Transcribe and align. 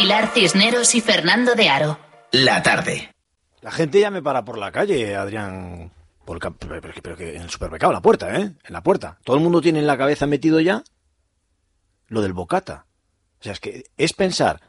Pilar 0.00 0.28
Cisneros 0.32 0.94
y 0.94 1.00
Fernando 1.00 1.56
de 1.56 1.68
Aro. 1.68 1.98
La 2.30 2.62
tarde. 2.62 3.12
La 3.62 3.72
gente 3.72 3.98
ya 3.98 4.12
me 4.12 4.22
para 4.22 4.44
por 4.44 4.56
la 4.56 4.70
calle, 4.70 5.16
Adrián. 5.16 5.90
Por 6.24 6.36
el 6.36 6.52
pero, 6.54 6.94
que- 6.94 7.02
pero 7.02 7.16
que 7.16 7.34
en 7.34 7.42
el 7.42 7.50
supermercado, 7.50 7.90
en 7.90 7.96
la 7.96 8.00
puerta, 8.00 8.32
¿eh? 8.36 8.42
En 8.42 8.72
la 8.72 8.80
puerta. 8.84 9.18
Todo 9.24 9.34
el 9.34 9.42
mundo 9.42 9.60
tiene 9.60 9.80
en 9.80 9.88
la 9.88 9.98
cabeza 9.98 10.28
metido 10.28 10.60
ya 10.60 10.84
lo 12.06 12.22
del 12.22 12.32
bocata. 12.32 12.86
O 13.40 13.42
sea, 13.42 13.54
es 13.54 13.58
que 13.58 13.86
es 13.96 14.12
pensar 14.12 14.60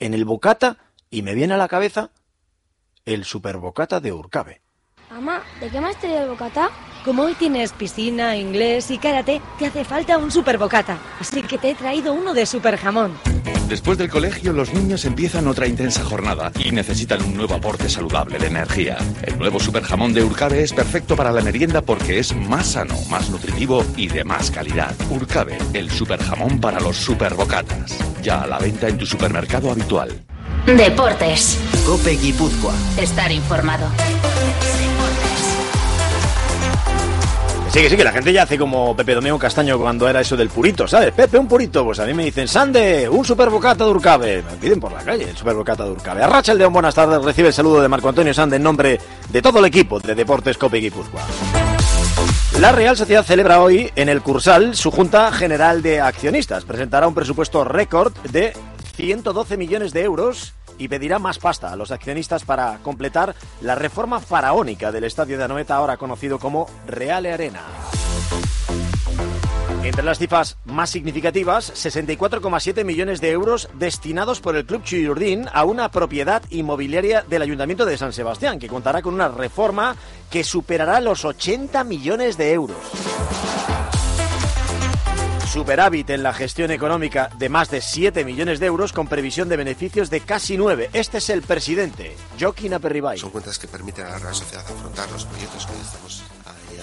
en 0.00 0.14
el 0.14 0.24
bocata 0.24 0.78
y 1.10 1.22
me 1.22 1.34
viene 1.36 1.54
a 1.54 1.58
la 1.58 1.68
cabeza 1.68 2.10
el 3.04 3.24
superbocata 3.24 4.00
de 4.00 4.12
Urcabe. 4.12 4.62
Mamá, 5.10 5.44
¿de 5.60 5.70
qué 5.70 5.80
más 5.80 5.96
traído 6.00 6.24
el 6.24 6.30
bocata? 6.30 6.70
Como 7.06 7.22
hoy 7.22 7.34
tienes 7.34 7.70
piscina, 7.70 8.36
inglés 8.36 8.90
y 8.90 8.98
karate, 8.98 9.40
te 9.60 9.66
hace 9.66 9.84
falta 9.84 10.18
un 10.18 10.32
super 10.32 10.58
bocata. 10.58 10.98
Así 11.20 11.40
que 11.40 11.56
te 11.56 11.70
he 11.70 11.74
traído 11.76 12.12
uno 12.12 12.34
de 12.34 12.44
super 12.46 12.76
jamón. 12.76 13.12
Después 13.68 13.96
del 13.96 14.10
colegio, 14.10 14.52
los 14.52 14.74
niños 14.74 15.04
empiezan 15.04 15.46
otra 15.46 15.68
intensa 15.68 16.02
jornada 16.02 16.50
y 16.58 16.72
necesitan 16.72 17.22
un 17.22 17.36
nuevo 17.36 17.54
aporte 17.54 17.88
saludable 17.88 18.40
de 18.40 18.48
energía. 18.48 18.98
El 19.22 19.38
nuevo 19.38 19.60
super 19.60 19.84
jamón 19.84 20.14
de 20.14 20.24
Urcabe 20.24 20.64
es 20.64 20.72
perfecto 20.72 21.14
para 21.14 21.30
la 21.30 21.42
merienda 21.42 21.80
porque 21.80 22.18
es 22.18 22.34
más 22.34 22.72
sano, 22.72 22.96
más 23.08 23.30
nutritivo 23.30 23.84
y 23.96 24.08
de 24.08 24.24
más 24.24 24.50
calidad. 24.50 24.92
Urcabe, 25.08 25.58
el 25.74 25.88
super 25.92 26.20
jamón 26.20 26.60
para 26.60 26.80
los 26.80 26.96
super 26.96 27.34
bocatas. 27.34 27.96
Ya 28.20 28.42
a 28.42 28.48
la 28.48 28.58
venta 28.58 28.88
en 28.88 28.98
tu 28.98 29.06
supermercado 29.06 29.70
habitual. 29.70 30.24
Deportes. 30.66 31.56
Cope 31.86 32.16
Guipúzcoa. 32.16 32.74
Estar 32.98 33.30
informado. 33.30 33.86
Sí, 37.76 37.82
que 37.82 37.90
sí, 37.90 37.96
que 37.98 38.04
la 38.04 38.12
gente 38.12 38.32
ya 38.32 38.44
hace 38.44 38.56
como 38.56 38.96
Pepe 38.96 39.14
Domingo 39.14 39.38
Castaño 39.38 39.78
cuando 39.78 40.08
era 40.08 40.22
eso 40.22 40.34
del 40.34 40.48
purito, 40.48 40.88
¿sabes? 40.88 41.12
Pepe, 41.12 41.36
un 41.36 41.46
purito. 41.46 41.84
Pues 41.84 42.00
a 42.00 42.06
mí 42.06 42.14
me 42.14 42.24
dicen, 42.24 42.48
Sande, 42.48 43.06
un 43.06 43.22
superbocata 43.22 43.84
de 43.84 43.90
Urcabe. 43.90 44.42
Me 44.50 44.56
piden 44.56 44.80
por 44.80 44.92
la 44.92 45.00
calle 45.00 45.28
el 45.28 45.36
superbocata 45.36 45.84
de 45.84 45.90
Urcabe. 45.90 46.22
Arracha 46.22 46.52
el 46.52 46.58
León, 46.58 46.72
buenas 46.72 46.94
tardes. 46.94 47.22
Recibe 47.22 47.48
el 47.48 47.52
saludo 47.52 47.82
de 47.82 47.88
Marco 47.88 48.08
Antonio 48.08 48.32
Sande 48.32 48.56
en 48.56 48.62
nombre 48.62 48.98
de 49.28 49.42
todo 49.42 49.58
el 49.58 49.66
equipo 49.66 50.00
de 50.00 50.14
Deportes 50.14 50.56
Cope 50.56 50.78
Guipúzcoa. 50.78 51.20
La 52.60 52.72
Real 52.72 52.96
Sociedad 52.96 53.26
celebra 53.26 53.60
hoy 53.60 53.92
en 53.94 54.08
el 54.08 54.22
Cursal 54.22 54.74
su 54.74 54.90
Junta 54.90 55.30
General 55.30 55.82
de 55.82 56.00
Accionistas. 56.00 56.64
Presentará 56.64 57.06
un 57.06 57.14
presupuesto 57.14 57.62
récord 57.62 58.14
de 58.30 58.54
112 58.94 59.58
millones 59.58 59.92
de 59.92 60.02
euros 60.02 60.55
y 60.78 60.88
pedirá 60.88 61.18
más 61.18 61.38
pasta 61.38 61.72
a 61.72 61.76
los 61.76 61.90
accionistas 61.90 62.44
para 62.44 62.78
completar 62.82 63.34
la 63.60 63.74
reforma 63.74 64.20
faraónica 64.20 64.92
del 64.92 65.04
estadio 65.04 65.38
de 65.38 65.44
Anoeta, 65.44 65.76
ahora 65.76 65.96
conocido 65.96 66.38
como 66.38 66.68
Reale 66.86 67.32
Arena. 67.32 67.62
Entre 69.86 70.02
las 70.02 70.18
cifras 70.18 70.56
más 70.64 70.90
significativas, 70.90 71.72
64,7 71.72 72.84
millones 72.84 73.20
de 73.20 73.30
euros 73.30 73.68
destinados 73.74 74.40
por 74.40 74.56
el 74.56 74.66
Club 74.66 74.82
Chuyurdín 74.82 75.46
a 75.52 75.64
una 75.64 75.92
propiedad 75.92 76.42
inmobiliaria 76.50 77.22
del 77.22 77.42
Ayuntamiento 77.42 77.86
de 77.86 77.96
San 77.96 78.12
Sebastián, 78.12 78.58
que 78.58 78.66
contará 78.66 79.00
con 79.00 79.14
una 79.14 79.28
reforma 79.28 79.94
que 80.28 80.42
superará 80.42 81.00
los 81.00 81.24
80 81.24 81.84
millones 81.84 82.36
de 82.36 82.52
euros. 82.52 82.76
Superávit 85.46 86.10
en 86.10 86.22
la 86.22 86.34
gestión 86.34 86.70
económica 86.70 87.30
de 87.38 87.48
más 87.48 87.70
de 87.70 87.80
7 87.80 88.24
millones 88.24 88.58
de 88.60 88.66
euros 88.66 88.92
con 88.92 89.06
previsión 89.06 89.48
de 89.48 89.56
beneficios 89.56 90.10
de 90.10 90.20
casi 90.20 90.56
9. 90.56 90.90
Este 90.92 91.18
es 91.18 91.30
el 91.30 91.42
presidente, 91.42 92.16
Joaquín 92.38 92.74
Aperribay. 92.74 93.18
Son 93.18 93.30
cuentas 93.30 93.58
que 93.58 93.68
permiten 93.68 94.06
a 94.06 94.18
la 94.18 94.34
Sociedad 94.34 94.64
afrontar 94.66 95.10
los 95.10 95.24
proyectos 95.24 95.66
que 95.66 95.72
estamos 95.72 96.22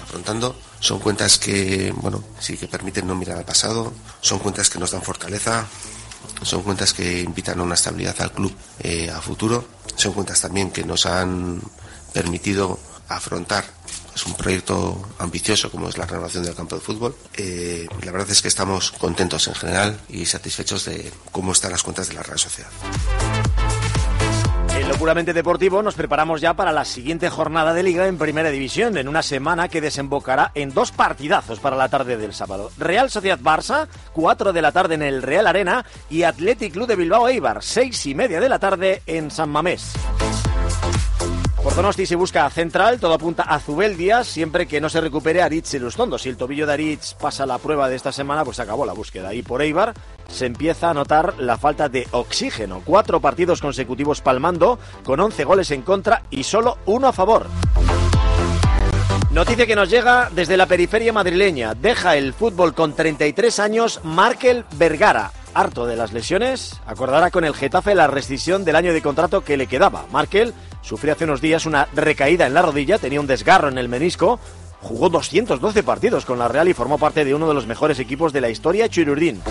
afrontando. 0.01 0.55
Son 0.79 0.99
cuentas 0.99 1.37
que, 1.37 1.93
bueno, 1.97 2.23
sí 2.39 2.57
que 2.57 2.67
permiten 2.67 3.05
no 3.07 3.15
mirar 3.15 3.37
al 3.37 3.45
pasado. 3.45 3.93
Son 4.21 4.39
cuentas 4.39 4.69
que 4.69 4.79
nos 4.79 4.91
dan 4.91 5.01
fortaleza. 5.01 5.67
Son 6.41 6.61
cuentas 6.63 6.93
que 6.93 7.21
invitan 7.21 7.59
a 7.59 7.63
una 7.63 7.75
estabilidad 7.75 8.15
al 8.21 8.31
club 8.31 8.53
eh, 8.79 9.09
a 9.09 9.21
futuro. 9.21 9.65
Son 9.95 10.13
cuentas 10.13 10.41
también 10.41 10.71
que 10.71 10.83
nos 10.83 11.05
han 11.05 11.61
permitido 12.13 12.79
afrontar 13.09 13.65
es 14.15 14.25
un 14.25 14.33
proyecto 14.35 15.01
ambicioso 15.19 15.71
como 15.71 15.89
es 15.89 15.97
la 15.97 16.05
renovación 16.05 16.43
del 16.43 16.55
campo 16.55 16.75
de 16.75 16.81
fútbol. 16.81 17.15
Eh, 17.35 17.87
la 18.03 18.11
verdad 18.11 18.29
es 18.29 18.41
que 18.41 18.47
estamos 18.47 18.91
contentos 18.91 19.47
en 19.47 19.55
general 19.55 19.99
y 20.09 20.25
satisfechos 20.25 20.85
de 20.85 21.11
cómo 21.31 21.51
están 21.51 21.71
las 21.71 21.83
cuentas 21.83 22.07
de 22.07 22.15
la 22.15 22.23
Real 22.23 22.39
Sociedad. 22.39 22.69
En 24.75 24.89
lo 24.89 24.95
puramente 24.95 25.33
deportivo 25.33 25.81
nos 25.81 25.95
preparamos 25.95 26.41
ya 26.41 26.55
para 26.55 26.71
la 26.71 26.83
siguiente 26.83 27.29
jornada 27.29 27.73
de 27.73 27.83
liga 27.83 28.07
en 28.07 28.17
Primera 28.17 28.49
División, 28.49 28.97
en 28.97 29.07
una 29.07 29.21
semana 29.21 29.69
que 29.69 29.81
desembocará 29.81 30.51
en 30.55 30.73
dos 30.73 30.91
partidazos 30.91 31.59
para 31.59 31.77
la 31.77 31.89
tarde 31.89 32.17
del 32.17 32.33
sábado. 32.33 32.71
Real 32.77 33.09
Sociedad 33.09 33.39
Barça, 33.39 33.87
4 34.13 34.51
de 34.51 34.61
la 34.61 34.71
tarde 34.71 34.95
en 34.95 35.03
el 35.03 35.21
Real 35.21 35.47
Arena, 35.47 35.85
y 36.09 36.23
Athletic 36.23 36.73
Club 36.73 36.87
de 36.87 36.95
Bilbao 36.95 37.27
Eibar, 37.27 37.63
6 37.63 38.07
y 38.07 38.15
media 38.15 38.41
de 38.41 38.49
la 38.49 38.59
tarde 38.59 39.03
en 39.05 39.31
San 39.31 39.49
Mamés. 39.49 39.93
Por 41.63 41.75
Donosti 41.75 42.05
se 42.05 42.17
busca 42.17 42.49
central, 42.49 42.99
todo 42.99 43.13
apunta 43.13 43.43
a 43.43 43.57
Zubeldia, 43.57 44.25
siempre 44.25 44.67
que 44.67 44.81
no 44.81 44.89
se 44.89 44.99
recupere 44.99 45.41
Aritz 45.41 45.73
Elustondo. 45.73 46.17
Si 46.17 46.27
el 46.27 46.35
tobillo 46.35 46.67
de 46.67 46.73
Aritz 46.73 47.13
pasa 47.13 47.45
la 47.45 47.57
prueba 47.57 47.87
de 47.87 47.95
esta 47.95 48.11
semana, 48.11 48.43
pues 48.43 48.59
acabó 48.59 48.85
la 48.85 48.91
búsqueda. 48.91 49.33
Y 49.33 49.43
por 49.43 49.61
Eibar 49.61 49.93
se 50.27 50.45
empieza 50.45 50.89
a 50.89 50.93
notar 50.93 51.35
la 51.39 51.57
falta 51.57 51.87
de 51.87 52.05
oxígeno. 52.11 52.81
Cuatro 52.83 53.21
partidos 53.21 53.61
consecutivos 53.61 54.19
palmando, 54.19 54.77
con 55.05 55.21
11 55.21 55.45
goles 55.45 55.71
en 55.71 55.83
contra 55.83 56.23
y 56.29 56.43
solo 56.43 56.79
uno 56.85 57.07
a 57.07 57.13
favor. 57.13 57.47
Noticia 59.31 59.65
que 59.65 59.75
nos 59.75 59.89
llega 59.89 60.29
desde 60.33 60.57
la 60.57 60.65
periferia 60.65 61.13
madrileña. 61.13 61.75
Deja 61.75 62.17
el 62.17 62.33
fútbol 62.33 62.73
con 62.73 62.93
33 62.93 63.59
años 63.59 64.01
Markel 64.03 64.65
Vergara. 64.75 65.31
Harto 65.53 65.85
de 65.85 65.95
las 65.95 66.13
lesiones, 66.13 66.79
acordará 66.85 67.31
con 67.31 67.45
el 67.45 67.53
Getafe 67.53 67.95
la 67.95 68.07
rescisión 68.07 68.65
del 68.65 68.75
año 68.75 68.93
de 68.93 69.01
contrato 69.01 69.43
que 69.43 69.57
le 69.57 69.67
quedaba. 69.67 70.05
Markel 70.11 70.53
sufrió 70.81 71.13
hace 71.13 71.25
unos 71.25 71.41
días 71.41 71.65
una 71.65 71.87
recaída 71.93 72.47
en 72.47 72.53
la 72.53 72.61
rodilla, 72.61 72.97
tenía 72.97 73.19
un 73.19 73.27
desgarro 73.27 73.69
en 73.69 73.77
el 73.77 73.89
menisco, 73.89 74.39
jugó 74.81 75.09
212 75.09 75.83
partidos 75.83 76.25
con 76.25 76.39
la 76.39 76.47
Real 76.47 76.67
y 76.67 76.73
formó 76.73 76.97
parte 76.97 77.25
de 77.25 77.33
uno 77.33 77.47
de 77.47 77.53
los 77.53 77.67
mejores 77.67 77.99
equipos 77.99 78.33
de 78.33 78.41
la 78.41 78.49
historia, 78.49 78.89
Chirurdín. 78.89 79.41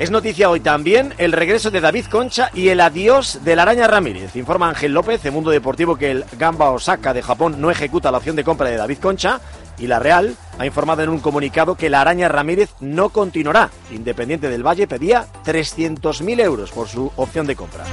Es 0.00 0.10
noticia 0.10 0.48
hoy 0.48 0.60
también 0.60 1.12
el 1.18 1.30
regreso 1.30 1.70
de 1.70 1.82
David 1.82 2.06
Concha 2.06 2.50
y 2.54 2.68
el 2.68 2.80
adiós 2.80 3.40
de 3.44 3.54
la 3.54 3.62
Araña 3.62 3.86
Ramírez. 3.86 4.34
Informa 4.34 4.70
Ángel 4.70 4.94
López 4.94 5.22
de 5.22 5.30
Mundo 5.30 5.50
Deportivo 5.50 5.96
que 5.96 6.10
el 6.10 6.24
Gamba 6.38 6.70
Osaka 6.70 7.12
de 7.12 7.20
Japón 7.20 7.60
no 7.60 7.70
ejecuta 7.70 8.10
la 8.10 8.16
opción 8.16 8.34
de 8.34 8.42
compra 8.42 8.70
de 8.70 8.78
David 8.78 8.96
Concha 8.96 9.42
y 9.78 9.88
la 9.88 9.98
Real 9.98 10.34
ha 10.58 10.64
informado 10.64 11.02
en 11.02 11.10
un 11.10 11.18
comunicado 11.18 11.74
que 11.74 11.90
la 11.90 12.00
Araña 12.00 12.28
Ramírez 12.28 12.70
no 12.80 13.10
continuará. 13.10 13.68
Independiente 13.90 14.48
del 14.48 14.66
Valle 14.66 14.86
pedía 14.86 15.26
300.000 15.44 16.40
euros 16.40 16.70
por 16.70 16.88
su 16.88 17.12
opción 17.16 17.46
de 17.46 17.56
compra. 17.56 17.84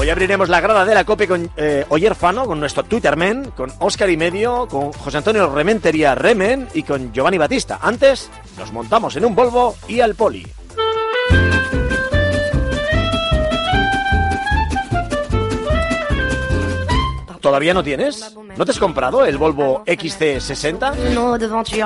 Hoy 0.00 0.10
abriremos 0.10 0.48
la 0.48 0.60
grada 0.60 0.84
de 0.84 0.94
la 0.94 1.02
COPE 1.02 1.26
con 1.26 1.50
eh, 1.56 1.84
Oyer 1.88 2.14
Fano, 2.14 2.46
con 2.46 2.60
nuestro 2.60 2.84
Twitterman, 2.84 3.50
con 3.50 3.72
Óscar 3.80 4.08
y 4.08 4.16
Medio, 4.16 4.68
con 4.68 4.92
José 4.92 5.16
Antonio 5.16 5.52
Rementería 5.52 6.14
Remen 6.14 6.68
y 6.72 6.84
con 6.84 7.12
Giovanni 7.12 7.36
Batista. 7.36 7.80
Antes, 7.82 8.30
nos 8.56 8.72
montamos 8.72 9.16
en 9.16 9.24
un 9.24 9.34
Volvo 9.34 9.74
y 9.88 9.98
al 9.98 10.14
Poli. 10.14 10.46
¿Todavía 17.48 17.72
no 17.72 17.82
tienes? 17.82 18.36
¿No 18.58 18.66
te 18.66 18.72
has 18.72 18.78
comprado 18.78 19.24
el 19.24 19.38
Volvo 19.38 19.82
XC60? 19.86 21.14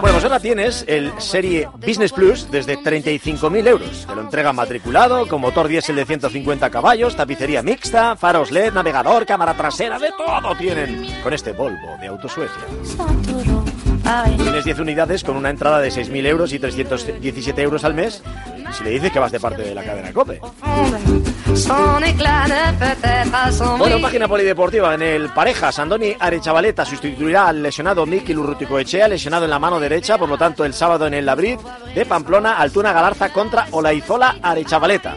Bueno, 0.00 0.14
pues 0.14 0.25
ahora 0.25 0.41
tienes 0.41 0.85
el 0.88 1.12
Serie 1.19 1.69
Business 1.75 2.12
Plus 2.12 2.50
desde 2.50 2.76
35.000 2.76 3.69
euros. 3.69 4.05
Te 4.05 4.12
lo 4.12 4.23
entrega 4.23 4.53
matriculado, 4.53 5.29
con 5.29 5.41
motor 5.41 5.69
diésel 5.69 5.94
de 5.94 6.05
150 6.05 6.69
caballos, 6.69 7.14
tapicería 7.14 7.62
mixta, 7.62 8.17
faros 8.17 8.50
LED, 8.50 8.73
navegador, 8.73 9.25
cámara 9.25 9.55
trasera, 9.56 10.00
de 10.00 10.11
todo 10.11 10.53
tienen 10.56 11.06
con 11.23 11.32
este 11.32 11.53
Volvo 11.53 11.97
de 12.00 12.09
Autosuecia. 12.09 12.64
Tienes 14.37 14.64
10 14.64 14.81
unidades 14.81 15.23
con 15.23 15.37
una 15.37 15.50
entrada 15.50 15.79
de 15.79 15.91
6.000 15.91 16.26
euros 16.26 16.53
y 16.53 16.59
317 16.59 17.62
euros 17.62 17.85
al 17.85 17.94
mes. 17.94 18.20
Si 18.76 18.82
le 18.82 18.91
dices 18.91 19.12
que 19.12 19.20
vas 19.20 19.31
de 19.31 19.38
parte 19.38 19.62
de 19.62 19.76
la 19.76 19.85
cadena 19.85 20.12
COPE. 20.12 20.41
Bueno, 23.78 24.00
página 24.00 24.26
polideportiva 24.26 24.94
en 24.94 25.02
el 25.02 25.28
parejas. 25.31 25.78
Andoni 25.78 26.14
Arechavaleta 26.19 26.84
sustituirá 26.84 27.49
al 27.49 27.62
lesionado 27.62 28.06
Miki 28.06 28.32
Lurrutico 28.32 28.78
Echea, 28.78 29.08
lesionado 29.08 29.44
en 29.44 29.50
la 29.50 29.58
mano 29.58 29.78
derecha, 29.78 30.19
por 30.19 30.28
lo 30.28 30.38
tanto 30.38 30.64
el 30.64 30.72
sábado 30.72 31.06
en 31.06 31.14
el 31.14 31.26
Labrid 31.26 31.58
de 31.94 32.06
Pamplona, 32.06 32.56
Altuna 32.58 32.93
Galarza 32.93 33.32
contra 33.32 33.66
Olaizola 33.72 34.37
Arechavaleta. 34.43 35.16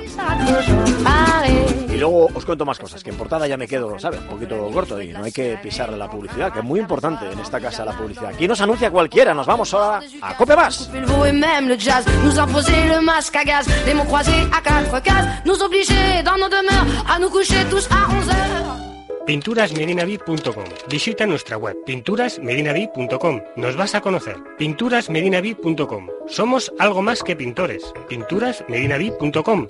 Y 1.96 1.98
luego 1.98 2.30
os 2.34 2.46
cuento 2.46 2.66
más 2.66 2.78
cosas, 2.78 3.02
que 3.02 3.10
en 3.10 3.16
portada 3.16 3.48
ya 3.48 3.56
me 3.56 3.70
quedo, 3.70 3.98
¿sabes? 3.98 4.20
Un 4.20 4.28
poquito 4.28 4.70
corto 4.74 5.02
y 5.02 5.14
no 5.14 5.24
hay 5.24 5.32
que 5.32 5.58
pisar 5.64 5.94
la 5.94 6.10
publicidad, 6.12 6.52
que 6.52 6.60
es 6.60 6.66
muy 6.66 6.82
importante 6.82 7.32
en 7.32 7.40
esta 7.40 7.62
casa 7.62 7.86
la 7.86 7.98
publicidad. 7.98 8.32
Aquí 8.34 8.50
nos 8.50 8.60
anuncia 8.60 8.92
cualquiera, 8.92 9.34
nos 9.34 9.48
vamos 9.48 9.74
ahora 9.74 10.02
a 10.22 10.36
Cope 10.36 10.58
Más. 10.58 10.90
Pinturasmedinavid.com. 19.26 20.66
Visita 20.90 21.26
nuestra 21.26 21.58
web 21.58 21.78
pinturasmedinavid.com. 21.86 23.42
Nos 23.56 23.76
vas 23.78 23.96
a 23.96 24.02
conocer. 24.02 24.36
Pinturasmedinavid.com. 24.58 26.08
Somos 26.28 26.74
algo 26.78 27.02
más 27.02 27.24
que 27.24 27.38
pintores. 27.38 27.94
Pinturasmedinavid.com. 28.10 29.68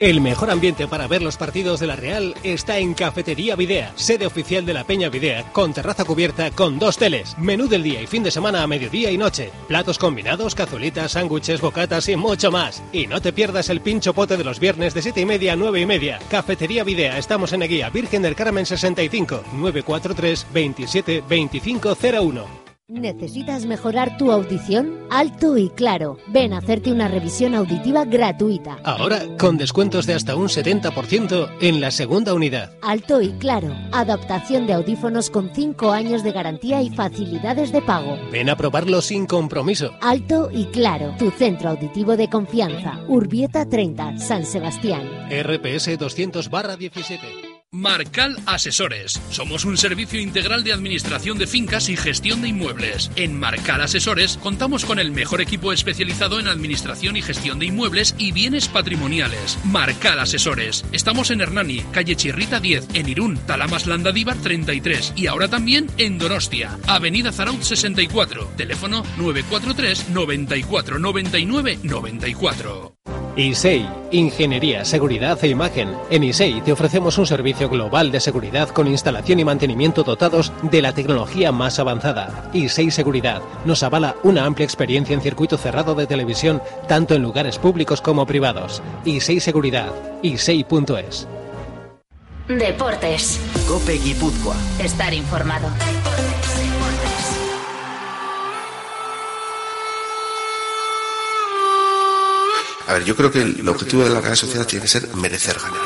El 0.00 0.20
mejor 0.20 0.48
ambiente 0.48 0.86
para 0.86 1.08
ver 1.08 1.22
los 1.22 1.36
partidos 1.36 1.80
de 1.80 1.88
la 1.88 1.96
Real 1.96 2.32
está 2.44 2.78
en 2.78 2.94
Cafetería 2.94 3.56
Videa, 3.56 3.92
sede 3.96 4.26
oficial 4.26 4.64
de 4.64 4.72
la 4.72 4.84
Peña 4.84 5.08
Videa, 5.08 5.52
con 5.52 5.74
terraza 5.74 6.04
cubierta 6.04 6.52
con 6.52 6.78
dos 6.78 6.98
teles, 6.98 7.36
menú 7.36 7.66
del 7.66 7.82
día 7.82 8.00
y 8.00 8.06
fin 8.06 8.22
de 8.22 8.30
semana 8.30 8.62
a 8.62 8.68
mediodía 8.68 9.10
y 9.10 9.18
noche, 9.18 9.50
platos 9.66 9.98
combinados, 9.98 10.54
cazuelitas, 10.54 11.10
sándwiches, 11.10 11.60
bocatas 11.60 12.08
y 12.08 12.14
mucho 12.14 12.52
más. 12.52 12.80
Y 12.92 13.08
no 13.08 13.20
te 13.20 13.32
pierdas 13.32 13.70
el 13.70 13.80
pincho 13.80 14.14
pote 14.14 14.36
de 14.36 14.44
los 14.44 14.60
viernes 14.60 14.94
de 14.94 15.02
7 15.02 15.20
y 15.20 15.26
media 15.26 15.54
a 15.54 15.56
9 15.56 15.80
y 15.80 15.86
media. 15.86 16.20
Cafetería 16.30 16.84
Videa, 16.84 17.18
estamos 17.18 17.52
en 17.52 17.62
Eguía, 17.62 17.90
Virgen 17.90 18.22
del 18.22 18.36
Carmen 18.36 18.66
65, 18.66 19.42
943 19.54 20.46
27 20.54 21.22
2501. 21.22 22.67
¿Necesitas 22.90 23.66
mejorar 23.66 24.16
tu 24.16 24.32
audición? 24.32 24.94
Alto 25.10 25.58
y 25.58 25.68
claro. 25.68 26.16
Ven 26.28 26.54
a 26.54 26.58
hacerte 26.58 26.90
una 26.90 27.06
revisión 27.06 27.54
auditiva 27.54 28.06
gratuita. 28.06 28.78
Ahora 28.82 29.20
con 29.38 29.58
descuentos 29.58 30.06
de 30.06 30.14
hasta 30.14 30.36
un 30.36 30.48
70% 30.48 31.50
en 31.60 31.82
la 31.82 31.90
segunda 31.90 32.32
unidad. 32.32 32.72
Alto 32.80 33.20
y 33.20 33.32
claro. 33.32 33.76
Adaptación 33.92 34.66
de 34.66 34.72
audífonos 34.72 35.28
con 35.28 35.50
5 35.54 35.92
años 35.92 36.22
de 36.22 36.32
garantía 36.32 36.80
y 36.80 36.88
facilidades 36.88 37.72
de 37.72 37.82
pago. 37.82 38.16
Ven 38.32 38.48
a 38.48 38.56
probarlo 38.56 39.02
sin 39.02 39.26
compromiso. 39.26 39.92
Alto 40.00 40.48
y 40.50 40.64
claro. 40.66 41.14
Tu 41.18 41.30
centro 41.30 41.68
auditivo 41.68 42.16
de 42.16 42.30
confianza. 42.30 43.00
Urbieta 43.06 43.68
30, 43.68 44.16
San 44.16 44.46
Sebastián. 44.46 45.02
RPS 45.28 45.98
200 45.98 46.48
17. 46.78 47.47
Marcal 47.78 48.36
Asesores. 48.44 49.20
Somos 49.30 49.64
un 49.64 49.78
servicio 49.78 50.20
integral 50.20 50.64
de 50.64 50.72
administración 50.72 51.38
de 51.38 51.46
fincas 51.46 51.88
y 51.88 51.96
gestión 51.96 52.42
de 52.42 52.48
inmuebles. 52.48 53.08
En 53.14 53.38
Marcal 53.38 53.80
Asesores 53.80 54.36
contamos 54.36 54.84
con 54.84 54.98
el 54.98 55.12
mejor 55.12 55.40
equipo 55.40 55.72
especializado 55.72 56.40
en 56.40 56.48
administración 56.48 57.16
y 57.16 57.22
gestión 57.22 57.60
de 57.60 57.66
inmuebles 57.66 58.16
y 58.18 58.32
bienes 58.32 58.66
patrimoniales. 58.66 59.60
Marcal 59.62 60.18
Asesores. 60.18 60.84
Estamos 60.90 61.30
en 61.30 61.40
Hernani, 61.40 61.82
calle 61.92 62.16
Chirrita 62.16 62.58
10, 62.58 62.88
en 62.94 63.08
Irún, 63.08 63.38
Talamas 63.46 63.86
Landadívar 63.86 64.36
33 64.38 65.12
y 65.14 65.28
ahora 65.28 65.46
también 65.46 65.86
en 65.98 66.18
Donostia, 66.18 66.76
Avenida 66.88 67.30
Zaraut 67.30 67.62
64. 67.62 68.54
Teléfono 68.56 69.04
943 69.18 70.08
94 70.08 70.98
99 70.98 71.78
94. 71.84 73.17
ISEI, 73.38 73.88
Ingeniería, 74.10 74.84
Seguridad 74.84 75.38
e 75.42 75.48
Imagen. 75.48 75.94
En 76.10 76.24
ISEI 76.24 76.60
te 76.60 76.72
ofrecemos 76.72 77.18
un 77.18 77.26
servicio 77.26 77.68
global 77.68 78.10
de 78.10 78.18
seguridad 78.18 78.68
con 78.70 78.88
instalación 78.88 79.38
y 79.38 79.44
mantenimiento 79.44 80.02
dotados 80.02 80.52
de 80.62 80.82
la 80.82 80.92
tecnología 80.92 81.52
más 81.52 81.78
avanzada. 81.78 82.50
ISEI 82.52 82.90
Seguridad 82.90 83.40
nos 83.64 83.84
avala 83.84 84.16
una 84.24 84.44
amplia 84.44 84.64
experiencia 84.64 85.14
en 85.14 85.20
circuito 85.20 85.56
cerrado 85.56 85.94
de 85.94 86.08
televisión, 86.08 86.60
tanto 86.88 87.14
en 87.14 87.22
lugares 87.22 87.58
públicos 87.58 88.00
como 88.00 88.26
privados. 88.26 88.82
ISEI 89.04 89.38
Seguridad, 89.38 89.92
isei.es. 90.22 91.28
Deportes. 92.48 93.40
Cope 93.68 93.98
Guipúzcoa. 93.98 94.56
Estar 94.80 95.14
informado. 95.14 95.68
A 102.88 102.94
ver, 102.94 103.04
yo 103.04 103.14
creo 103.14 103.30
que 103.30 103.42
el 103.42 103.68
objetivo 103.68 104.02
de 104.02 104.08
la 104.08 104.22
Real 104.22 104.34
Sociedad 104.34 104.66
tiene 104.66 104.82
que 104.82 104.88
ser 104.88 105.14
merecer 105.14 105.58
ganar. 105.58 105.82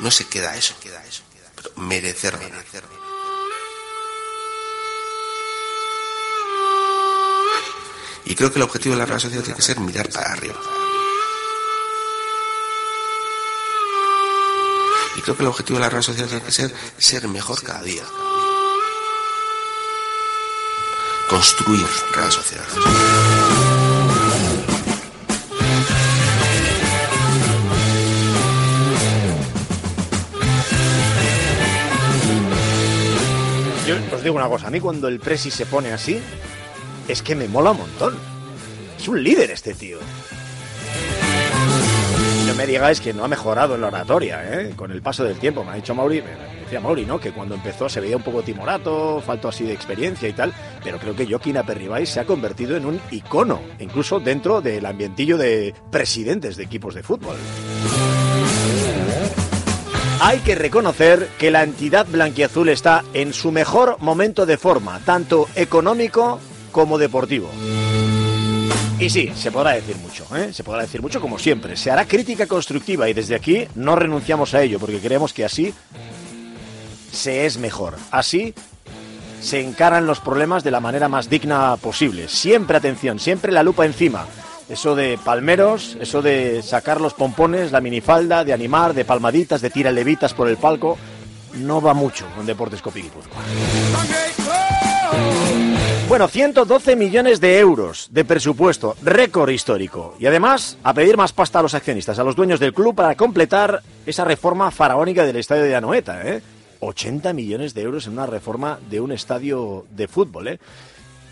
No 0.00 0.10
se 0.10 0.26
queda 0.26 0.56
eso, 0.56 0.74
queda 0.80 1.04
eso, 1.06 1.22
pero 1.54 1.70
merecer 1.76 2.36
ganar. 2.36 2.64
Y 8.24 8.34
creo 8.34 8.52
que 8.52 8.58
el 8.58 8.64
objetivo 8.64 8.94
de 8.94 8.98
la 8.98 9.06
Real 9.06 9.20
Sociedad 9.20 9.44
tiene 9.44 9.56
que 9.56 9.62
ser 9.62 9.78
mirar 9.78 10.08
para 10.10 10.32
arriba. 10.32 10.60
Y 15.14 15.20
creo 15.20 15.36
que 15.36 15.42
el 15.44 15.48
objetivo 15.48 15.78
de 15.78 15.84
la 15.84 15.90
Real 15.90 16.02
Sociedad 16.02 16.28
tiene 16.28 16.44
que 16.44 16.52
ser 16.52 16.74
ser 16.98 17.28
mejor 17.28 17.62
cada 17.62 17.82
día. 17.82 18.04
Construir 21.28 21.86
Real 22.14 22.32
Sociedad. 22.32 22.64
Yo 33.86 33.96
os 34.16 34.22
digo 34.22 34.36
una 34.36 34.48
cosa, 34.48 34.68
a 34.68 34.70
mí 34.70 34.80
cuando 34.80 35.08
el 35.08 35.20
Presi 35.20 35.50
se 35.50 35.66
pone 35.66 35.92
así, 35.92 36.18
es 37.06 37.22
que 37.22 37.34
me 37.34 37.46
mola 37.46 37.72
un 37.72 37.78
montón. 37.78 38.16
Es 38.98 39.06
un 39.06 39.22
líder 39.22 39.50
este 39.50 39.74
tío. 39.74 39.98
No 42.46 42.54
me 42.54 42.66
digáis 42.66 43.00
que 43.00 43.12
no 43.12 43.24
ha 43.24 43.28
mejorado 43.28 43.74
en 43.74 43.82
la 43.82 43.88
oratoria, 43.88 44.42
¿eh? 44.50 44.72
con 44.74 44.90
el 44.90 45.02
paso 45.02 45.24
del 45.24 45.38
tiempo. 45.38 45.62
Me 45.62 45.72
ha 45.72 45.74
dicho 45.74 45.94
Mauri, 45.94 46.22
Que 46.68 47.32
cuando 47.32 47.54
empezó 47.54 47.88
se 47.88 48.00
veía 48.00 48.16
un 48.16 48.22
poco 48.22 48.42
timorato, 48.42 49.22
faltó 49.24 49.48
así 49.48 49.64
de 49.64 49.72
experiencia 49.72 50.28
y 50.28 50.34
tal, 50.34 50.52
pero 50.84 50.98
creo 50.98 51.16
que 51.16 51.26
Joaquín 51.26 51.56
Aperribay 51.56 52.04
se 52.04 52.20
ha 52.20 52.26
convertido 52.26 52.76
en 52.76 52.84
un 52.84 53.00
icono, 53.10 53.60
incluso 53.78 54.20
dentro 54.20 54.60
del 54.60 54.84
ambientillo 54.84 55.38
de 55.38 55.74
presidentes 55.90 56.56
de 56.56 56.64
equipos 56.64 56.94
de 56.94 57.02
fútbol. 57.02 57.36
Hay 60.20 60.40
que 60.40 60.54
reconocer 60.56 61.28
que 61.38 61.50
la 61.50 61.62
entidad 61.62 62.06
blanquiazul 62.06 62.68
está 62.68 63.02
en 63.14 63.32
su 63.32 63.50
mejor 63.50 63.96
momento 64.00 64.44
de 64.44 64.58
forma, 64.58 65.00
tanto 65.04 65.48
económico 65.54 66.38
como 66.70 66.98
deportivo. 66.98 67.50
Y 69.00 69.10
sí, 69.10 69.32
se 69.34 69.50
podrá 69.50 69.72
decir 69.72 69.96
mucho, 69.96 70.26
¿eh? 70.36 70.52
se 70.52 70.64
podrá 70.64 70.82
decir 70.82 71.00
mucho 71.00 71.20
como 71.20 71.38
siempre. 71.38 71.76
Se 71.76 71.90
hará 71.90 72.04
crítica 72.04 72.46
constructiva 72.46 73.08
y 73.08 73.14
desde 73.14 73.36
aquí 73.36 73.66
no 73.74 73.96
renunciamos 73.96 74.54
a 74.54 74.62
ello 74.62 74.78
porque 74.78 74.98
creemos 74.98 75.32
que 75.32 75.44
así 75.44 75.72
se 77.12 77.46
es 77.46 77.58
mejor. 77.58 77.94
Así 78.10 78.54
se 79.40 79.60
encaran 79.60 80.06
los 80.06 80.20
problemas 80.20 80.64
de 80.64 80.70
la 80.70 80.80
manera 80.80 81.08
más 81.08 81.30
digna 81.30 81.76
posible. 81.76 82.28
Siempre 82.28 82.76
atención, 82.76 83.18
siempre 83.18 83.52
la 83.52 83.62
lupa 83.62 83.86
encima. 83.86 84.26
Eso 84.68 84.94
de 84.94 85.18
palmeros, 85.24 85.96
eso 86.00 86.20
de 86.20 86.62
sacar 86.62 87.00
los 87.00 87.14
pompones, 87.14 87.72
la 87.72 87.80
minifalda, 87.80 88.44
de 88.44 88.52
animar, 88.52 88.92
de 88.92 89.04
palmaditas, 89.04 89.62
de 89.62 89.70
tira 89.70 89.90
levitas 89.90 90.34
por 90.34 90.48
el 90.48 90.58
palco, 90.58 90.98
no 91.54 91.80
va 91.80 91.94
mucho 91.94 92.26
con 92.36 92.44
Deportes 92.44 92.82
Copi 92.82 93.02
Guipúzcoa. 93.02 93.40
Bueno, 96.08 96.26
112 96.26 96.96
millones 96.96 97.38
de 97.38 97.58
euros 97.58 98.08
de 98.10 98.24
presupuesto, 98.24 98.96
récord 99.02 99.50
histórico. 99.50 100.14
Y 100.18 100.26
además, 100.26 100.78
a 100.82 100.94
pedir 100.94 101.18
más 101.18 101.32
pasta 101.32 101.58
a 101.58 101.62
los 101.62 101.74
accionistas, 101.74 102.18
a 102.18 102.24
los 102.24 102.34
dueños 102.34 102.60
del 102.60 102.72
club, 102.72 102.94
para 102.94 103.14
completar 103.14 103.82
esa 104.06 104.24
reforma 104.24 104.70
faraónica 104.70 105.26
del 105.26 105.36
estadio 105.36 105.64
de 105.64 105.76
Anoeta. 105.76 106.26
¿eh? 106.26 106.42
80 106.80 107.32
millones 107.32 107.74
de 107.74 107.82
euros 107.82 108.06
en 108.06 108.14
una 108.14 108.26
reforma 108.26 108.78
de 108.90 109.00
un 109.00 109.12
estadio 109.12 109.86
de 109.90 110.08
fútbol. 110.08 110.48
¿eh? 110.48 110.58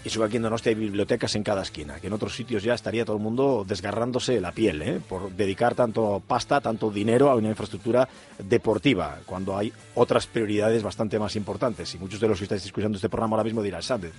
Y 0.04 0.08
eso 0.08 0.20
que 0.20 0.26
aquí 0.26 0.36
en 0.36 0.42
Donostia 0.42 0.70
hay 0.70 0.76
bibliotecas 0.76 1.34
en 1.34 1.42
cada 1.42 1.62
esquina, 1.62 1.98
que 1.98 2.06
en 2.06 2.12
otros 2.12 2.36
sitios 2.36 2.62
ya 2.62 2.74
estaría 2.74 3.04
todo 3.04 3.16
el 3.16 3.22
mundo 3.22 3.64
desgarrándose 3.66 4.40
la 4.40 4.52
piel, 4.52 4.80
¿eh? 4.82 5.00
por 5.08 5.32
dedicar 5.32 5.74
tanto 5.74 6.22
pasta, 6.24 6.60
tanto 6.60 6.90
dinero 6.90 7.28
a 7.28 7.34
una 7.34 7.48
infraestructura 7.48 8.08
deportiva, 8.38 9.18
cuando 9.26 9.56
hay 9.56 9.72
otras 9.96 10.28
prioridades 10.28 10.84
bastante 10.84 11.18
más 11.18 11.34
importantes. 11.34 11.92
Y 11.94 11.98
muchos 11.98 12.20
de 12.20 12.28
los 12.28 12.38
que 12.38 12.44
estáis 12.44 12.64
escuchando 12.64 12.96
este 12.96 13.08
programa 13.08 13.34
ahora 13.34 13.44
mismo 13.44 13.62
dirán, 13.62 13.82
Sánchez, 13.82 14.12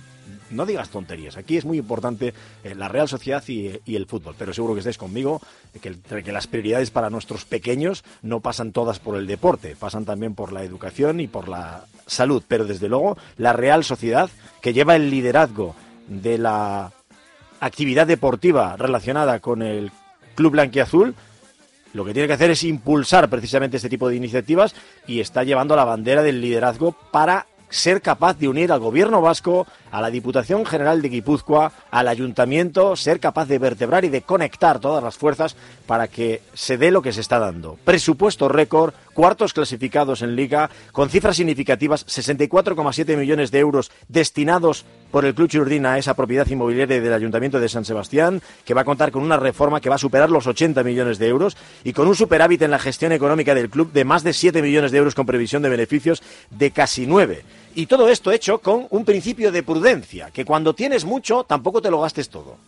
no 0.50 0.66
digas 0.66 0.90
tonterías. 0.90 1.36
Aquí 1.36 1.56
es 1.56 1.64
muy 1.64 1.78
importante 1.78 2.34
eh, 2.64 2.74
la 2.74 2.88
Real 2.88 3.08
Sociedad 3.08 3.42
y, 3.46 3.80
el 3.86 4.06
fútbol, 4.06 4.34
pero 4.38 4.52
seguro 4.52 4.74
que 4.74 4.80
estáis 4.80 4.98
conmigo 4.98 5.40
que, 5.80 5.96
que, 6.22 6.32
las 6.32 6.46
prioridades 6.46 6.90
para 6.90 7.10
nuestros 7.10 7.44
pequeños 7.44 8.04
no 8.22 8.40
pasan 8.40 8.72
todas 8.72 8.98
por 8.98 9.16
el 9.16 9.26
deporte, 9.26 9.76
pasan 9.76 10.04
también 10.04 10.34
por 10.34 10.52
la 10.52 10.64
educación 10.64 11.20
y 11.20 11.26
por 11.26 11.48
la 11.48 11.84
salud. 12.06 12.42
Pero 12.46 12.64
desde 12.64 12.88
luego 12.88 13.16
la 13.36 13.52
Real 13.52 13.84
Sociedad, 13.84 14.30
que 14.60 14.72
lleva 14.72 14.96
el 14.96 15.10
liderazgo 15.10 15.74
de 16.06 16.38
la 16.38 16.92
actividad 17.60 18.06
deportiva 18.06 18.76
relacionada 18.76 19.40
con 19.40 19.62
el 19.62 19.90
Club 20.34 20.52
Blanquiazul, 20.52 21.14
lo 21.94 22.04
que 22.04 22.12
tiene 22.12 22.28
que 22.28 22.34
hacer 22.34 22.50
es 22.50 22.64
impulsar 22.64 23.28
precisamente 23.28 23.76
este 23.76 23.88
tipo 23.88 24.08
de 24.08 24.16
iniciativas 24.16 24.74
y 25.06 25.20
está 25.20 25.42
llevando 25.42 25.74
la 25.74 25.84
bandera 25.84 26.22
del 26.22 26.40
liderazgo 26.40 26.92
para 27.10 27.46
ser 27.70 28.00
capaz 28.02 28.38
de 28.38 28.48
unir 28.48 28.72
al 28.72 28.80
gobierno 28.80 29.20
vasco, 29.20 29.66
a 29.90 30.00
la 30.00 30.10
Diputación 30.10 30.64
General 30.66 31.02
de 31.02 31.08
Guipúzcoa, 31.08 31.72
al 31.90 32.08
Ayuntamiento, 32.08 32.96
ser 32.96 33.20
capaz 33.20 33.46
de 33.46 33.58
vertebrar 33.58 34.04
y 34.04 34.08
de 34.08 34.22
conectar 34.22 34.78
todas 34.78 35.02
las 35.02 35.16
fuerzas 35.16 35.56
para 35.86 36.08
que 36.08 36.42
se 36.54 36.78
dé 36.78 36.90
lo 36.90 37.02
que 37.02 37.12
se 37.12 37.20
está 37.20 37.38
dando. 37.38 37.78
Presupuesto 37.84 38.48
récord, 38.48 38.94
cuartos 39.14 39.52
clasificados 39.52 40.22
en 40.22 40.36
liga, 40.36 40.70
con 40.92 41.08
cifras 41.08 41.36
significativas, 41.36 42.06
64,7 42.06 43.16
millones 43.16 43.50
de 43.50 43.58
euros 43.58 43.90
destinados 44.08 44.84
por 45.10 45.24
el 45.24 45.34
Club 45.34 45.48
Churdina 45.48 45.94
a 45.94 45.98
esa 45.98 46.14
propiedad 46.14 46.46
inmobiliaria 46.46 47.00
del 47.00 47.12
Ayuntamiento 47.12 47.60
de 47.60 47.68
San 47.68 47.84
Sebastián, 47.84 48.42
que 48.64 48.74
va 48.74 48.82
a 48.82 48.84
contar 48.84 49.10
con 49.10 49.22
una 49.22 49.36
reforma 49.36 49.80
que 49.80 49.88
va 49.88 49.94
a 49.94 49.98
superar 49.98 50.30
los 50.30 50.46
80 50.46 50.82
millones 50.84 51.18
de 51.18 51.28
euros 51.28 51.56
y 51.84 51.92
con 51.92 52.08
un 52.08 52.14
superávit 52.14 52.62
en 52.62 52.70
la 52.70 52.78
gestión 52.78 53.12
económica 53.12 53.54
del 53.54 53.70
club 53.70 53.92
de 53.92 54.04
más 54.04 54.22
de 54.22 54.32
7 54.32 54.62
millones 54.62 54.92
de 54.92 54.98
euros 54.98 55.14
con 55.14 55.26
previsión 55.26 55.62
de 55.62 55.68
beneficios 55.68 56.22
de 56.50 56.70
casi 56.70 57.06
9. 57.06 57.44
Y 57.74 57.86
todo 57.86 58.08
esto 58.08 58.32
hecho 58.32 58.58
con 58.58 58.86
un 58.90 59.04
principio 59.04 59.52
de 59.52 59.62
prudencia, 59.62 60.30
que 60.30 60.44
cuando 60.44 60.74
tienes 60.74 61.04
mucho 61.04 61.44
tampoco 61.44 61.80
te 61.80 61.90
lo 61.90 62.00
gastes 62.00 62.28
todo. 62.28 62.58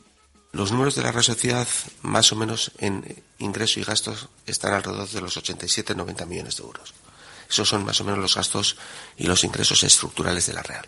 Los 0.52 0.72
números 0.72 0.96
de 0.96 1.02
la 1.02 1.12
Real 1.12 1.24
Sociedad, 1.24 1.68
más 2.02 2.32
o 2.32 2.36
menos 2.36 2.72
en 2.78 3.22
ingreso 3.38 3.78
y 3.78 3.84
gastos, 3.84 4.28
están 4.46 4.74
alrededor 4.74 5.08
de 5.08 5.20
los 5.20 5.36
87-90 5.36 6.26
millones 6.26 6.56
de 6.56 6.64
euros. 6.64 6.92
Esos 7.48 7.68
son 7.68 7.84
más 7.84 8.00
o 8.00 8.04
menos 8.04 8.18
los 8.18 8.34
gastos 8.34 8.76
y 9.16 9.24
los 9.24 9.44
ingresos 9.44 9.82
estructurales 9.84 10.46
de 10.46 10.52
la 10.52 10.62
Real. 10.62 10.86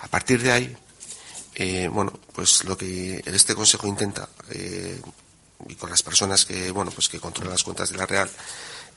A 0.00 0.08
partir 0.08 0.42
de 0.42 0.52
ahí, 0.52 0.76
eh, 1.54 1.88
bueno, 1.88 2.12
pues 2.32 2.64
lo 2.64 2.76
que 2.76 3.22
este 3.26 3.54
Consejo 3.54 3.86
intenta, 3.86 4.28
eh, 4.50 5.00
y 5.68 5.74
con 5.74 5.90
las 5.90 6.02
personas 6.02 6.46
que, 6.46 6.70
bueno, 6.70 6.90
pues 6.90 7.08
que 7.08 7.20
controlan 7.20 7.52
las 7.52 7.62
cuentas 7.62 7.90
de 7.90 7.98
la 7.98 8.06
Real, 8.06 8.30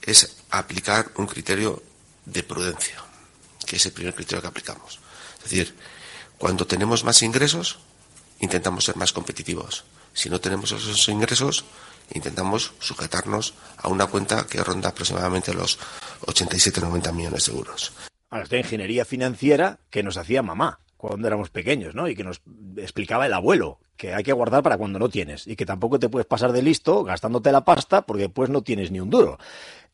es 0.01 0.37
aplicar 0.49 1.11
un 1.15 1.27
criterio 1.27 1.83
de 2.25 2.43
prudencia, 2.43 3.02
que 3.65 3.77
es 3.77 3.85
el 3.85 3.91
primer 3.91 4.13
criterio 4.13 4.41
que 4.41 4.47
aplicamos. 4.47 4.99
Es 5.37 5.43
decir, 5.49 5.75
cuando 6.37 6.67
tenemos 6.67 7.03
más 7.03 7.21
ingresos, 7.21 7.79
intentamos 8.39 8.85
ser 8.85 8.95
más 8.97 9.13
competitivos. 9.13 9.85
Si 10.13 10.29
no 10.29 10.39
tenemos 10.39 10.71
esos 10.71 11.07
ingresos, 11.09 11.65
intentamos 12.13 12.73
sujetarnos 12.79 13.53
a 13.77 13.87
una 13.87 14.07
cuenta 14.07 14.45
que 14.45 14.63
ronda 14.63 14.89
aproximadamente 14.89 15.53
los 15.53 15.79
87-90 16.25 17.13
millones 17.13 17.45
de 17.45 17.53
euros. 17.53 17.93
Ahora, 18.29 18.43
esta 18.43 18.57
ingeniería 18.57 19.05
financiera 19.05 19.79
que 19.89 20.03
nos 20.03 20.17
hacía 20.17 20.41
mamá 20.41 20.79
cuando 20.97 21.27
éramos 21.27 21.49
pequeños, 21.49 21.95
¿no? 21.95 22.07
Y 22.07 22.15
que 22.15 22.23
nos 22.23 22.41
explicaba 22.77 23.25
el 23.25 23.33
abuelo, 23.33 23.79
que 23.97 24.13
hay 24.13 24.23
que 24.23 24.33
guardar 24.33 24.63
para 24.63 24.77
cuando 24.77 24.99
no 24.99 25.09
tienes 25.09 25.47
y 25.47 25.55
que 25.55 25.65
tampoco 25.65 25.99
te 25.99 26.09
puedes 26.09 26.25
pasar 26.25 26.51
de 26.51 26.61
listo 26.61 27.03
gastándote 27.03 27.51
la 27.51 27.65
pasta 27.65 28.03
porque 28.03 28.29
pues 28.29 28.49
no 28.49 28.61
tienes 28.61 28.89
ni 28.89 28.99
un 28.99 29.09
duro. 29.09 29.37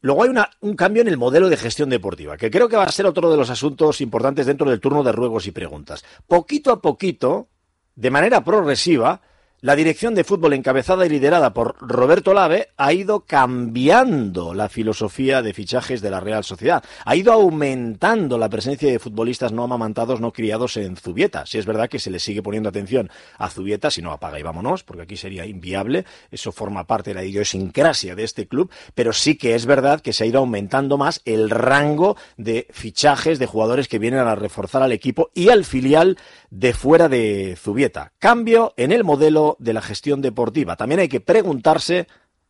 Luego 0.02 0.24
hay 0.24 0.30
una, 0.30 0.50
un 0.62 0.76
cambio 0.76 1.02
en 1.02 1.08
el 1.08 1.18
modelo 1.18 1.50
de 1.50 1.58
gestión 1.58 1.90
deportiva, 1.90 2.38
que 2.38 2.50
creo 2.50 2.70
que 2.70 2.78
va 2.78 2.84
a 2.84 2.92
ser 2.92 3.06
otro 3.06 3.30
de 3.30 3.38
los 3.38 3.50
asuntos 3.50 4.00
importantes 4.02 4.46
dentro 4.46 4.70
del 4.70 4.80
turno 4.80 5.04
de 5.04 5.12
ruegos 5.12 5.46
y 5.48 5.52
preguntas. 5.52 6.06
Poquito 6.26 6.72
a 6.72 6.82
poquito, 6.82 7.50
de 7.96 8.12
manera 8.12 8.44
progresiva, 8.44 9.22
la 9.62 9.76
dirección 9.76 10.16
de 10.16 10.24
fútbol 10.24 10.54
encabezada 10.54 11.06
y 11.06 11.10
liderada 11.10 11.54
por 11.54 11.76
Roberto 11.82 12.34
Lave 12.34 12.70
ha 12.78 12.94
ido 12.94 13.22
cambiando 13.22 14.54
la 14.54 14.70
filosofía 14.70 15.42
de 15.42 15.54
fichajes 15.54 16.02
de 16.02 16.10
la 16.10 16.22
Real 16.22 16.46
Sociedad. 16.46 16.82
Ha 17.04 17.16
ido 17.18 17.34
aumentando 17.34 18.38
la 18.38 18.48
presencia 18.48 18.90
de 18.90 19.00
futbolistas 19.00 19.52
no 19.52 19.66
amamantados, 19.66 20.22
no 20.22 20.32
criados 20.32 20.78
en 20.78 20.96
Zubieta. 20.96 21.46
Si 21.46 21.58
es 21.58 21.66
verdad 21.66 21.90
que 21.90 22.00
se 22.00 22.10
le 22.10 22.20
sigue 22.20 22.42
poniendo 22.42 22.70
atención 22.70 23.10
a 23.38 23.50
Zubieta, 23.50 23.92
si 23.92 24.02
no 24.02 24.14
apaga 24.14 24.40
y 24.40 24.44
vámonos, 24.44 24.84
porque 24.84 25.04
aquí 25.04 25.18
sería 25.18 25.46
inviable. 25.46 26.06
Eso 26.32 26.54
forma 26.54 26.88
parte 26.88 27.10
de 27.10 27.16
la 27.16 27.26
idiosincrasia 27.26 28.16
de 28.16 28.24
este 28.24 28.48
club, 28.48 28.72
pero 28.96 29.12
sí 29.12 29.36
que 29.36 29.56
es 29.56 29.66
verdad 29.66 30.00
que 30.00 30.14
se 30.14 30.24
ha 30.24 30.28
ido 30.28 30.40
aumentando 30.40 30.98
más 30.98 31.22
el 31.26 31.50
rango 31.50 32.16
de 32.38 32.68
fichajes 32.72 33.40
de 33.40 33.46
jugadores 33.46 33.90
que 33.90 34.00
vienen 34.00 34.22
a 34.22 34.36
reforzar 34.36 34.84
al 34.84 34.94
equipo 34.94 35.32
y 35.34 35.50
al 35.50 35.66
filial 35.66 36.18
de 36.50 36.74
fuera 36.74 37.10
de 37.10 37.58
Zubieta. 37.60 38.14
Cambio 38.20 38.74
en 38.78 38.94
el 38.94 39.04
modelo 39.04 39.49
de 39.60 39.74
la 39.74 39.82
gestión 39.82 40.22
deportiva. 40.22 40.76
También 40.76 41.00
hay 41.00 41.10
que 41.10 41.22
preguntarse 41.22 42.08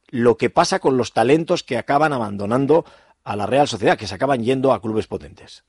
lo 0.09 0.37
que 0.37 0.49
pasa 0.49 0.79
con 0.79 0.97
los 0.97 1.13
talentos 1.13 1.63
que 1.63 1.77
acaban 1.77 2.13
abandonando 2.13 2.85
a 3.23 3.35
la 3.35 3.45
Real 3.45 3.67
Sociedad, 3.67 3.97
que 3.97 4.07
se 4.07 4.15
acaban 4.15 4.43
yendo 4.43 4.73
a 4.73 4.81
clubes 4.81 5.07
potentes. 5.07 5.63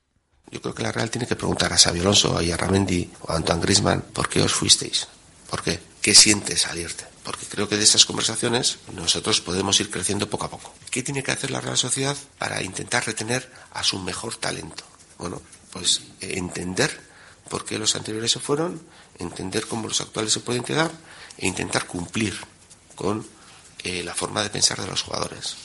Yo 0.50 0.60
creo 0.60 0.74
que 0.74 0.82
la 0.82 0.92
Real 0.92 1.10
tiene 1.10 1.26
que 1.26 1.36
preguntar 1.36 1.72
a 1.72 1.78
Xabi 1.78 2.00
Alonso, 2.00 2.36
a 2.36 2.56
Ramendi 2.56 3.08
o 3.22 3.32
a 3.32 3.36
Antoine 3.36 3.62
Grisman 3.62 4.02
por 4.12 4.28
qué 4.28 4.42
os 4.42 4.52
fuisteis. 4.52 5.06
¿Por 5.48 5.62
qué? 5.62 5.78
¿Qué 6.00 6.14
sientes 6.14 6.62
salirte? 6.62 7.04
Porque 7.22 7.46
creo 7.46 7.68
que 7.68 7.76
de 7.76 7.84
estas 7.84 8.06
conversaciones 8.06 8.78
nosotros 8.94 9.40
podemos 9.40 9.78
ir 9.80 9.90
creciendo 9.90 10.30
poco 10.30 10.46
a 10.46 10.50
poco. 10.50 10.74
¿Qué 10.90 11.02
tiene 11.02 11.22
que 11.22 11.32
hacer 11.32 11.50
la 11.50 11.60
Real 11.60 11.76
Sociedad 11.76 12.16
para 12.38 12.62
intentar 12.62 13.06
retener 13.06 13.50
a 13.72 13.84
su 13.84 13.98
mejor 13.98 14.36
talento? 14.36 14.84
Bueno, 15.18 15.42
pues 15.72 16.02
eh, 16.20 16.38
entender 16.38 16.98
por 17.48 17.64
qué 17.64 17.78
los 17.78 17.94
anteriores 17.94 18.32
se 18.32 18.40
fueron, 18.40 18.80
entender 19.18 19.66
cómo 19.66 19.86
los 19.86 20.00
actuales 20.00 20.32
se 20.32 20.40
pueden 20.40 20.62
quedar 20.62 20.90
e 21.40 21.46
intentar 21.46 21.86
cumplir 21.86 22.34
con 22.94 23.24
eh, 23.82 24.02
la 24.04 24.14
forma 24.14 24.42
de 24.42 24.50
pensar 24.50 24.78
de 24.78 24.86
los 24.86 25.02
jugadores. 25.02 25.56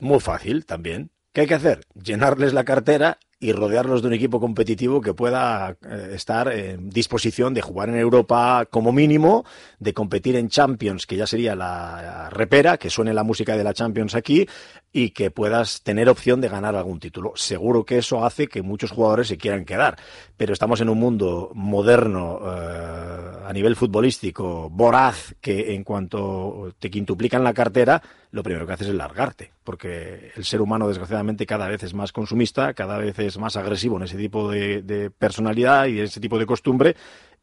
Muy 0.00 0.20
fácil 0.20 0.66
también. 0.66 1.10
¿Qué 1.32 1.42
hay 1.42 1.46
que 1.46 1.54
hacer? 1.54 1.80
Llenarles 1.94 2.52
la 2.52 2.64
cartera 2.64 3.18
y 3.42 3.52
rodearlos 3.52 4.02
de 4.02 4.08
un 4.08 4.14
equipo 4.14 4.38
competitivo 4.38 5.00
que 5.00 5.14
pueda 5.14 5.76
eh, 5.82 6.12
estar 6.14 6.52
en 6.52 6.90
disposición 6.90 7.54
de 7.54 7.62
jugar 7.62 7.88
en 7.88 7.96
Europa 7.96 8.66
como 8.70 8.92
mínimo, 8.92 9.44
de 9.78 9.94
competir 9.94 10.36
en 10.36 10.48
Champions, 10.48 11.06
que 11.06 11.16
ya 11.16 11.26
sería 11.26 11.56
la 11.56 12.28
repera, 12.30 12.76
que 12.76 12.90
suene 12.90 13.14
la 13.14 13.24
música 13.24 13.56
de 13.56 13.64
la 13.64 13.74
Champions 13.74 14.14
aquí, 14.14 14.46
y 14.92 15.10
que 15.10 15.30
puedas 15.30 15.82
tener 15.82 16.08
opción 16.08 16.40
de 16.40 16.48
ganar 16.48 16.76
algún 16.76 17.00
título. 17.00 17.32
Seguro 17.34 17.84
que 17.84 17.98
eso 17.98 18.24
hace 18.24 18.46
que 18.46 18.62
muchos 18.62 18.90
jugadores 18.90 19.28
se 19.28 19.38
quieran 19.38 19.64
quedar, 19.64 19.96
pero 20.36 20.52
estamos 20.52 20.80
en 20.80 20.90
un 20.90 20.98
mundo 20.98 21.50
moderno 21.54 22.40
eh, 22.44 23.46
a 23.46 23.52
nivel 23.52 23.74
futbolístico, 23.74 24.68
voraz, 24.70 25.34
que 25.40 25.74
en 25.74 25.82
cuanto 25.82 26.74
te 26.78 26.90
quintuplican 26.90 27.42
la 27.42 27.54
cartera, 27.54 28.02
lo 28.30 28.42
primero 28.42 28.66
que 28.66 28.74
haces 28.74 28.88
es 28.88 28.94
largarte, 28.94 29.52
porque 29.64 30.32
el 30.36 30.44
ser 30.44 30.60
humano 30.60 30.88
desgraciadamente 30.88 31.46
cada 31.46 31.68
vez 31.68 31.82
es 31.82 31.94
más 31.94 32.12
consumista, 32.12 32.74
cada 32.74 32.98
vez 32.98 33.18
es 33.18 33.38
más 33.38 33.56
agresivo 33.56 33.96
en 33.96 34.04
ese 34.04 34.16
tipo 34.16 34.50
de, 34.50 34.82
de 34.82 35.10
personalidad 35.10 35.86
y 35.86 35.98
en 35.98 36.04
ese 36.04 36.20
tipo 36.20 36.38
de 36.38 36.46
costumbre 36.46 36.96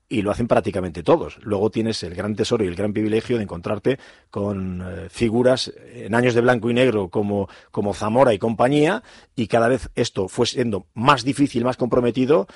y 0.09 0.23
lo 0.23 0.31
hacen 0.31 0.47
prácticamente 0.47 1.03
todos. 1.03 1.37
Luego 1.43 1.69
tienes 1.69 2.01
el 2.03 2.15
gran 2.15 2.35
tesoro 2.35 2.65
y 2.65 2.67
el 2.67 2.75
gran 2.75 2.91
privilegio 2.91 3.37
de 3.37 3.43
encontrarte 3.43 3.99
con 4.31 4.81
eh, 4.81 5.07
figuras 5.09 5.71
en 5.93 6.15
años 6.15 6.33
de 6.33 6.41
blanco 6.41 6.69
y 6.69 6.73
negro 6.73 7.09
como, 7.09 7.47
como 7.71 7.93
Zamora 7.93 8.33
y 8.33 8.39
compañía, 8.39 9.03
y 9.35 9.47
cada 9.47 9.67
vez 9.67 9.89
esto 9.95 10.27
fue 10.27 10.47
siendo 10.47 10.87
más 10.95 11.23
difícil, 11.23 11.63
más 11.63 11.77
comprometido, 11.77 12.47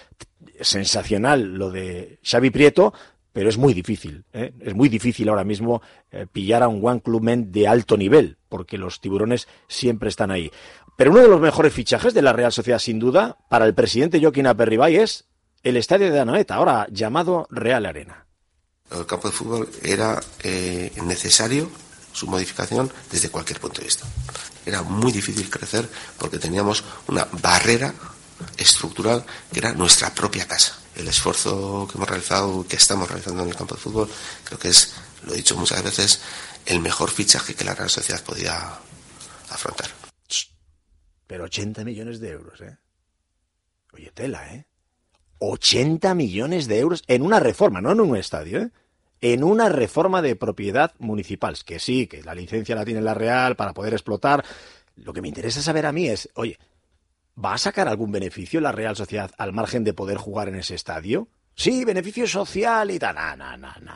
sensacional 0.60 1.54
lo 1.54 1.70
de 1.70 2.20
Xavi 2.24 2.50
Prieto, 2.50 2.94
pero 3.32 3.50
es 3.50 3.58
muy 3.58 3.74
difícil, 3.74 4.26
¿eh? 4.34 4.54
es 4.60 4.76
muy 4.76 4.90
difícil 4.90 5.30
ahora 5.30 5.44
mismo 5.44 5.82
eh, 6.12 6.28
pillar 6.32 6.64
a 6.64 6.68
un 6.68 6.86
One 6.86 7.02
Clubman 7.02 7.52
de 7.52 7.68
alto 7.68 7.98
nivel, 7.98 8.38
porque 8.50 8.78
los 8.78 9.02
tiburones 9.02 9.48
siempre 9.68 10.10
están 10.10 10.30
ahí. 10.32 10.52
Pero 10.96 11.12
uno 11.12 11.22
de 11.22 11.28
los 11.28 11.42
mejores 11.42 11.74
fichajes 11.74 12.14
de 12.14 12.22
la 12.22 12.34
Real 12.34 12.52
Sociedad, 12.52 12.78
sin 12.78 13.00
duda, 13.00 13.38
para 13.50 13.66
el 13.66 13.74
presidente 13.74 14.22
Joaquín 14.22 14.46
Aperribay 14.46 14.98
es 14.98 15.26
el 15.64 15.78
estadio 15.78 16.12
de 16.12 16.20
Anoeta, 16.20 16.56
ahora 16.56 16.88
llamado 16.92 17.48
Real 17.50 17.86
Arena. 17.86 18.26
El 18.92 19.06
campo 19.06 19.30
de 19.30 19.34
fútbol 19.34 19.70
era 19.82 20.22
eh, 20.44 20.92
necesario 21.04 21.72
su 22.12 22.28
modificación 22.28 22.92
desde 23.10 23.30
cualquier 23.30 23.60
punto 23.60 23.80
de 23.80 23.86
vista. 23.86 24.06
Era 24.66 24.84
muy 24.84 25.12
difícil 25.12 25.50
crecer 25.50 25.90
porque 26.20 26.38
teníamos 26.38 26.84
una 27.08 27.28
barrera 27.42 27.94
estructural 28.58 29.26
que 29.52 29.60
era 29.60 29.74
nuestra 29.74 30.14
propia 30.14 30.48
casa. 30.48 30.78
El 30.96 31.08
esfuerzo 31.08 31.88
que 31.90 31.98
hemos 31.98 32.10
realizado, 32.10 32.68
que 32.68 32.76
estamos 32.76 33.08
realizando 33.08 33.42
en 33.42 33.50
el 33.50 33.56
campo 33.56 33.76
de 33.76 33.82
fútbol, 33.82 34.10
creo 34.44 34.60
que 34.60 34.68
es, 34.68 34.94
lo 35.24 35.34
he 35.34 35.38
dicho 35.38 35.56
muchas 35.56 35.82
veces, 35.82 36.22
el 36.66 36.82
mejor 36.82 37.10
fichaje 37.10 37.56
que 37.56 37.64
la 37.64 37.74
Real 37.74 37.90
Sociedad 37.90 38.22
podía 38.24 38.80
afrontar. 39.50 39.90
Pero 41.26 41.46
80 41.46 41.84
millones 41.84 42.20
de 42.20 42.30
euros, 42.30 42.62
¿eh? 42.62 42.78
Oye, 43.94 44.12
tela, 44.12 44.54
¿eh? 44.54 44.68
80 45.46 46.16
millones 46.16 46.68
de 46.68 46.80
euros 46.80 47.04
en 47.08 47.22
una 47.22 47.40
reforma, 47.40 47.82
no 47.82 47.92
en 47.92 48.00
un 48.00 48.16
estadio, 48.16 48.62
¿eh? 48.62 48.72
en 49.20 49.44
una 49.44 49.70
reforma 49.70 50.22
de 50.22 50.36
propiedad 50.36 50.94
municipal. 51.00 51.58
Que 51.66 51.80
sí, 51.80 52.08
que 52.08 52.24
la 52.24 52.36
licencia 52.36 52.76
la 52.76 52.86
tiene 52.86 53.02
la 53.02 53.14
Real 53.14 53.56
para 53.56 53.74
poder 53.74 53.94
explotar. 53.94 54.44
Lo 54.96 55.12
que 55.14 55.22
me 55.22 55.28
interesa 55.28 55.62
saber 55.62 55.86
a 55.86 55.92
mí 55.92 56.08
es, 56.08 56.30
oye, 56.36 56.58
¿va 57.44 57.54
a 57.54 57.58
sacar 57.58 57.88
algún 57.88 58.12
beneficio 58.12 58.62
la 58.62 58.72
Real 58.72 58.96
Sociedad 58.96 59.32
al 59.38 59.54
margen 59.54 59.84
de 59.84 59.94
poder 59.94 60.18
jugar 60.18 60.48
en 60.48 60.56
ese 60.56 60.76
estadio? 60.76 61.28
Sí, 61.56 61.84
beneficio 61.86 62.28
social 62.28 62.90
y 62.92 63.00
tal. 63.00 63.16
No. 63.38 63.94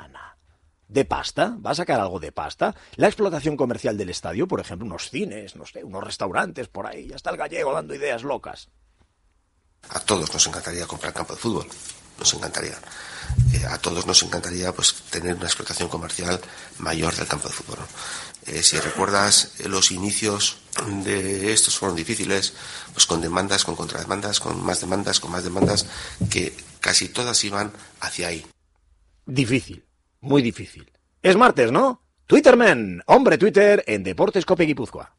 ¿De 0.87 1.05
pasta? 1.05 1.57
¿Va 1.65 1.71
a 1.71 1.75
sacar 1.75 1.99
algo 1.99 2.19
de 2.19 2.31
pasta? 2.31 2.75
La 2.95 3.07
explotación 3.07 3.57
comercial 3.57 3.97
del 3.97 4.09
estadio, 4.09 4.47
por 4.47 4.59
ejemplo, 4.59 4.85
unos 4.85 5.09
cines, 5.09 5.55
no 5.55 5.65
sé, 5.65 5.83
unos 5.83 6.03
restaurantes 6.03 6.67
por 6.67 6.87
ahí. 6.87 7.07
Ya 7.07 7.15
está 7.15 7.29
el 7.29 7.37
gallego 7.37 7.73
dando 7.73 7.93
ideas 7.93 8.23
locas. 8.23 8.69
A 9.89 9.99
todos 9.99 10.31
nos 10.33 10.45
encantaría 10.47 10.85
comprar 10.85 11.13
campo 11.13 11.33
de 11.33 11.39
fútbol. 11.39 11.67
nos 12.19 12.33
encantaría. 12.33 12.77
Eh, 13.53 13.65
a 13.69 13.77
todos 13.77 14.05
nos 14.05 14.23
encantaría 14.23 14.71
pues 14.73 14.93
tener 15.11 15.35
una 15.35 15.45
explotación 15.45 15.89
comercial 15.89 16.39
mayor 16.79 17.15
del 17.15 17.27
campo 17.27 17.47
de 17.47 17.53
fútbol. 17.53 17.79
Eh, 18.47 18.63
si 18.63 18.79
recuerdas 18.79 19.51
eh, 19.59 19.67
los 19.67 19.91
inicios 19.91 20.57
de 21.03 21.51
estos 21.53 21.77
fueron 21.77 21.95
difíciles, 21.95 22.53
pues 22.93 23.05
con 23.05 23.21
demandas, 23.21 23.63
con 23.63 23.75
contrademandas, 23.75 24.39
con 24.39 24.63
más 24.63 24.81
demandas, 24.81 25.19
con 25.19 25.31
más 25.31 25.43
demandas, 25.43 25.85
que 26.29 26.55
casi 26.79 27.09
todas 27.09 27.43
iban 27.43 27.71
hacia 27.99 28.29
ahí. 28.29 28.45
Difícil, 29.25 29.85
muy 30.21 30.41
difícil. 30.41 30.89
Es 31.21 31.35
martes, 31.35 31.71
¿no? 31.71 32.01
Twitterman, 32.25 33.03
hombre 33.05 33.37
Twitter 33.37 33.83
en 33.87 34.03
Deportes 34.03 34.45
Cope 34.45 34.63
Guipúzcoa. 34.63 35.16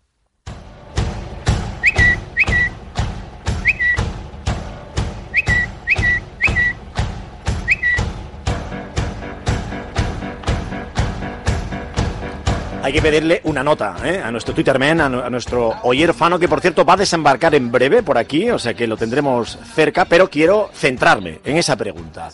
Hay 12.88 12.94
que 12.94 13.02
pedirle 13.02 13.42
una 13.44 13.62
nota 13.62 13.96
¿eh? 14.02 14.22
a 14.24 14.30
nuestro 14.30 14.54
Twitterman, 14.54 15.02
a, 15.02 15.04
a 15.04 15.28
nuestro 15.28 15.74
Oyer 15.82 16.14
Fano, 16.14 16.38
que 16.38 16.48
por 16.48 16.62
cierto 16.62 16.86
va 16.86 16.94
a 16.94 16.96
desembarcar 16.96 17.54
en 17.54 17.70
breve 17.70 18.02
por 18.02 18.16
aquí, 18.16 18.50
o 18.50 18.58
sea 18.58 18.72
que 18.72 18.86
lo 18.86 18.96
tendremos 18.96 19.58
cerca, 19.74 20.06
pero 20.06 20.30
quiero 20.30 20.70
centrarme 20.72 21.40
en 21.44 21.58
esa 21.58 21.76
pregunta. 21.76 22.30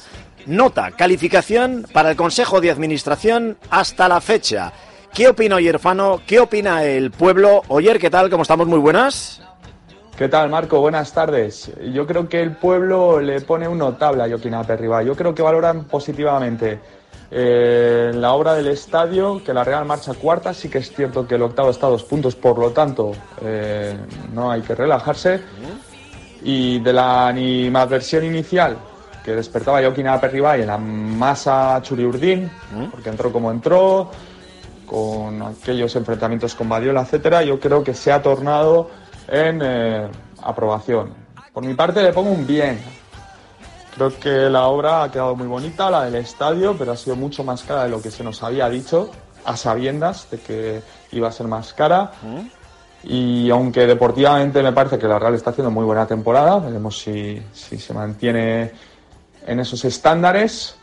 Nota, 0.47 0.93
calificación 0.93 1.87
para 1.93 2.11
el 2.11 2.17
Consejo 2.17 2.61
de 2.61 2.71
Administración 2.71 3.59
hasta 3.69 4.09
la 4.09 4.21
fecha. 4.21 4.73
¿Qué 5.13 5.27
opina 5.27 5.57
Oyer 5.57 5.81
Fano? 5.81 6.21
¿Qué 6.25 6.39
opina 6.39 6.85
el 6.85 7.11
pueblo? 7.11 7.63
Oyer, 7.67 7.99
¿qué 7.99 8.09
tal? 8.09 8.31
¿Cómo 8.31 8.43
estamos? 8.43 8.69
Muy 8.69 8.79
buenas. 8.79 9.43
¿Qué 10.17 10.29
tal, 10.29 10.51
Marco? 10.51 10.81
Buenas 10.81 11.13
tardes. 11.13 11.73
Yo 11.93 12.07
creo 12.07 12.29
que 12.29 12.41
el 12.41 12.53
pueblo 12.53 13.21
le 13.21 13.41
pone 13.41 13.67
un 13.67 13.79
notable 13.79 14.23
a 14.23 14.29
Joaquín 14.29 14.55
Aperriba. 14.55 15.03
Yo 15.03 15.17
creo 15.17 15.35
que 15.35 15.43
valoran 15.43 15.87
positivamente 15.87 16.79
eh, 17.37 18.13
la 18.15 18.33
obra 18.33 18.55
del 18.55 18.69
estadio, 18.69 19.43
que 19.45 19.53
la 19.53 19.65
Real 19.65 19.85
marcha 19.85 20.15
cuarta. 20.15 20.55
Sí 20.55 20.69
que 20.69 20.79
es 20.79 20.95
cierto 20.95 21.27
que 21.27 21.35
el 21.35 21.43
octavo 21.43 21.71
está 21.71 21.89
a 21.89 21.91
dos 21.91 22.05
puntos, 22.05 22.37
por 22.37 22.57
lo 22.59 22.71
tanto, 22.71 23.11
eh, 23.43 23.97
no 24.33 24.53
hay 24.53 24.63
que 24.63 24.77
relajarse. 24.77 25.41
Y 26.45 26.79
de 26.79 26.93
la 26.93 27.27
animadversión 27.27 28.25
inicial 28.25 28.77
que 29.25 29.35
despertaba 29.35 29.81
Joaquín 29.81 30.07
Aperriba 30.07 30.57
y 30.59 30.61
en 30.61 30.69
la 30.69 30.79
masa 30.79 31.81
Churiurdín, 31.83 32.49
porque 32.93 33.09
entró 33.09 33.33
como 33.33 33.51
entró, 33.51 34.11
con 34.87 35.43
aquellos 35.43 35.97
enfrentamientos 35.97 36.55
con 36.55 36.69
Badiola, 36.69 37.03
etcétera, 37.03 37.43
yo 37.43 37.59
creo 37.59 37.83
que 37.83 37.95
se 37.95 38.13
ha 38.13 38.23
tornado 38.23 38.91
en 39.27 39.61
eh, 39.61 40.09
aprobación. 40.41 41.15
Por 41.53 41.65
mi 41.65 41.75
parte 41.75 42.01
le 42.01 42.13
pongo 42.13 42.31
un 42.31 42.47
bien. 42.47 42.79
Creo 43.95 44.19
que 44.19 44.51
la 44.51 44.67
obra 44.67 45.05
ha 45.05 45.11
quedado 45.11 45.37
muy 45.37 45.47
bonita, 45.47 45.91
la 45.91 46.05
del 46.05 46.17
estadio, 46.17 46.75
pero 46.77 46.93
ha 46.93 46.97
sido 46.97 47.15
mucho 47.17 47.45
más 47.45 47.63
cara 47.63 47.85
de 47.85 47.91
lo 47.91 48.03
que 48.03 48.11
se 48.11 48.25
nos 48.25 48.43
había 48.43 48.69
dicho, 48.69 49.11
a 49.45 49.57
sabiendas 49.57 50.29
de 50.31 50.39
que 50.41 50.83
iba 51.13 51.29
a 51.29 51.33
ser 51.33 51.47
más 51.47 51.73
cara. 51.75 52.11
Y 53.05 53.51
aunque 53.51 53.87
deportivamente 53.87 54.63
me 54.63 54.73
parece 54.73 54.99
que 54.99 55.07
la 55.07 55.19
Real 55.19 55.35
está 55.35 55.51
haciendo 55.51 55.71
muy 55.71 55.85
buena 55.85 56.07
temporada, 56.07 56.59
veremos 56.59 56.99
si, 56.99 57.41
si 57.53 57.79
se 57.79 57.93
mantiene 57.95 58.73
en 59.47 59.61
esos 59.61 59.85
estándares. 59.85 60.77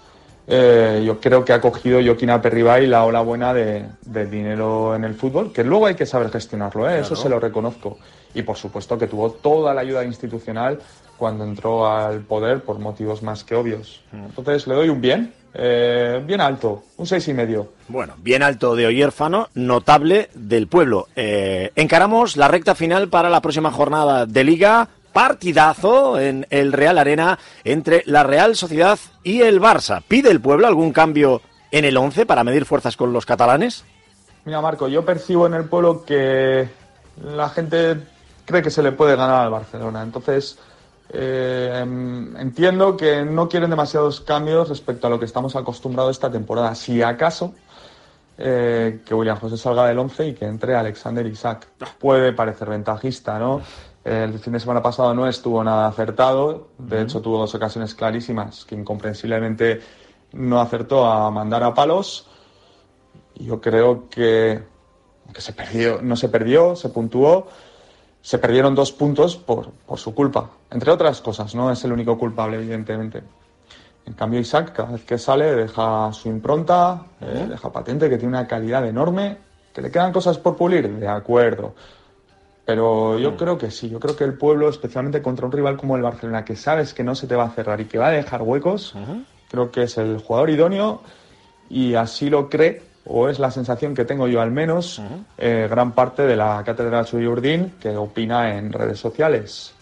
Eh, 0.48 1.04
yo 1.06 1.20
creo 1.20 1.44
que 1.46 1.54
ha 1.54 1.62
cogido 1.62 2.00
Joaquín 2.04 2.30
Aperribay 2.30 2.86
la 2.88 3.06
ola 3.06 3.22
buena 3.22 3.54
de, 3.54 3.86
del 4.06 4.30
dinero 4.30 4.96
en 4.96 5.04
el 5.04 5.16
fútbol, 5.16 5.52
que 5.54 5.64
luego 5.64 5.86
hay 5.86 5.96
que 5.96 6.06
saber 6.06 6.30
gestionarlo, 6.32 6.90
¿eh? 6.90 7.00
eso 7.00 7.10
Claro. 7.10 7.22
se 7.22 7.30
lo 7.30 7.40
reconozco. 7.40 7.98
Y 8.34 8.42
por 8.44 8.58
supuesto 8.58 8.98
que 8.98 9.08
tuvo 9.08 9.32
toda 9.32 9.74
la 9.74 9.82
ayuda 9.82 10.04
institucional 10.04 10.80
cuando 11.22 11.44
entró 11.44 11.86
al 11.86 12.22
poder 12.22 12.64
por 12.64 12.80
motivos 12.80 13.22
más 13.22 13.44
que 13.44 13.54
obvios. 13.54 14.02
Entonces 14.12 14.66
le 14.66 14.74
doy 14.74 14.90
un 14.90 15.02
bien, 15.02 15.32
eh, 15.54 16.20
bien 16.26 16.42
alto, 16.42 16.82
un 16.98 17.06
seis 17.06 17.28
y 17.28 17.34
medio. 17.36 17.74
Bueno, 17.90 18.16
bien 18.18 18.42
alto 18.42 18.76
de 18.76 18.88
Oyer 18.88 19.12
Fano, 19.12 19.48
notable 19.54 20.32
del 20.34 20.66
pueblo. 20.66 21.10
Eh, 21.16 21.72
encaramos 21.76 22.38
la 22.38 22.48
recta 22.48 22.74
final 22.74 23.08
para 23.10 23.30
la 23.30 23.40
próxima 23.40 23.70
jornada 23.70 24.26
de 24.26 24.44
Liga. 24.44 24.88
Partidazo 25.14 26.20
en 26.20 26.48
el 26.50 26.74
Real 26.74 26.98
Arena 26.98 27.38
entre 27.66 28.02
la 28.08 28.24
Real 28.24 28.56
Sociedad 28.56 28.98
y 29.22 29.42
el 29.42 29.62
Barça. 29.62 30.02
¿Pide 30.08 30.32
el 30.32 30.42
pueblo 30.42 30.66
algún 30.66 30.92
cambio 30.92 31.44
en 31.70 31.86
el 31.86 31.98
11 31.98 32.26
para 32.26 32.44
medir 32.44 32.66
fuerzas 32.66 32.98
con 32.98 33.14
los 33.14 33.28
catalanes? 33.28 33.86
Mira, 34.44 34.60
Marco, 34.60 34.88
yo 34.88 35.06
percibo 35.06 35.46
en 35.46 35.54
el 35.54 35.66
pueblo 35.66 36.04
que 36.04 36.68
la 37.24 37.50
gente 37.50 38.00
cree 38.46 38.64
que 38.64 38.72
se 38.72 38.82
le 38.82 38.92
puede 38.92 39.16
ganar 39.16 39.46
al 39.46 39.52
Barcelona. 39.52 40.02
Entonces, 40.02 40.58
eh, 41.14 41.80
entiendo 42.38 42.96
que 42.96 43.24
no 43.24 43.50
quieren 43.50 43.70
demasiados 43.70 44.22
cambios 44.22 44.70
respecto 44.70 45.08
a 45.08 45.10
lo 45.10 45.20
que 45.20 45.26
estamos 45.26 45.56
acostumbrados 45.56 46.12
esta 46.12 46.32
temporada. 46.32 46.74
Si 46.76 47.02
acaso, 47.02 47.54
eh, 48.38 49.02
que 49.06 49.14
William 49.14 49.38
José 49.38 49.58
salga 49.58 49.86
del 49.88 50.00
11 50.00 50.28
y 50.30 50.34
que 50.34 50.46
entre 50.46 50.76
Alexander 50.76 51.26
Isaac. 51.28 51.68
Puede 52.00 52.34
parecer 52.34 52.70
ventajista, 52.70 53.38
¿no? 53.38 53.62
El 54.04 54.40
fin 54.40 54.54
de 54.54 54.60
semana 54.60 54.82
pasado 54.82 55.14
no 55.14 55.28
estuvo 55.28 55.64
nada 55.64 55.88
acertado. 55.88 56.70
De 56.78 57.02
hecho, 57.02 57.22
tuvo 57.22 57.38
dos 57.38 57.54
ocasiones 57.54 57.94
clarísimas 57.94 58.66
que 58.66 58.74
incomprensiblemente 58.74 59.82
no 60.32 60.60
acertó 60.60 61.06
a 61.06 61.30
mandar 61.30 61.62
a 61.64 61.74
palos. 61.74 62.28
Yo 63.36 63.62
creo 63.62 64.10
que, 64.10 64.64
que 65.34 65.42
se 65.42 65.54
perdió, 65.54 66.02
no 66.02 66.16
se 66.16 66.30
perdió, 66.30 66.76
se 66.76 66.90
puntuó. 66.90 67.48
Se 68.22 68.38
perdieron 68.38 68.76
dos 68.76 68.92
puntos 68.92 69.36
por, 69.36 69.72
por 69.72 69.98
su 69.98 70.14
culpa. 70.14 70.50
Entre 70.70 70.92
otras 70.92 71.22
cosas, 71.22 71.56
no 71.56 71.72
es 71.72 71.84
el 71.84 71.92
único 71.92 72.18
culpable, 72.18 72.58
evidentemente. 72.58 73.24
En 74.06 74.14
cambio, 74.14 74.40
Isaac, 74.40 74.74
cada 74.74 74.92
vez 74.92 75.04
que 75.04 75.18
sale, 75.18 75.56
deja 75.56 76.12
su 76.14 76.30
impronta, 76.30 77.06
eh, 77.20 77.48
deja 77.50 77.72
patente 77.72 78.10
que 78.10 78.18
tiene 78.18 78.38
una 78.38 78.48
calidad 78.48 78.88
enorme. 78.88 79.38
¿Que 79.74 79.82
le 79.82 79.92
quedan 79.92 80.12
cosas 80.12 80.38
por 80.38 80.58
pulir? 80.58 80.90
De 80.90 81.08
acuerdo. 81.08 81.74
Pero 82.66 83.18
yo 83.18 83.36
creo 83.36 83.58
que 83.58 83.72
sí, 83.72 83.90
yo 83.90 84.00
creo 84.00 84.16
que 84.16 84.24
el 84.24 84.38
pueblo, 84.38 84.70
especialmente 84.70 85.22
contra 85.22 85.46
un 85.46 85.52
rival 85.52 85.78
como 85.78 85.96
el 85.96 86.04
Barcelona, 86.04 86.46
que 86.46 86.56
sabes 86.56 86.94
que 86.94 87.04
no 87.04 87.16
se 87.16 87.28
te 87.28 87.36
va 87.36 87.46
a 87.46 87.50
cerrar 87.50 87.82
y 87.82 87.86
que 87.86 87.98
va 87.98 88.08
a 88.08 88.12
dejar 88.12 88.44
huecos, 88.44 88.96
creo 89.50 89.72
que 89.72 89.84
es 89.84 89.98
el 89.98 90.20
jugador 90.20 90.52
idóneo 90.52 91.02
y 91.70 91.96
así 91.96 92.30
lo 92.30 92.50
cree, 92.50 92.84
o 93.06 93.30
es 93.30 93.40
la 93.40 93.52
sensación 93.52 93.96
que 93.96 94.06
tengo 94.06 94.28
yo 94.28 94.42
al 94.42 94.52
menos, 94.52 95.02
eh, 95.38 95.68
gran 95.70 95.94
parte 95.94 96.24
de 96.24 96.36
la 96.36 96.64
cátedra 96.64 97.06
Urdín 97.12 97.74
que 97.80 97.96
opina 97.96 98.58
en 98.58 98.72
redes 98.72 99.00
sociales. 99.00 99.74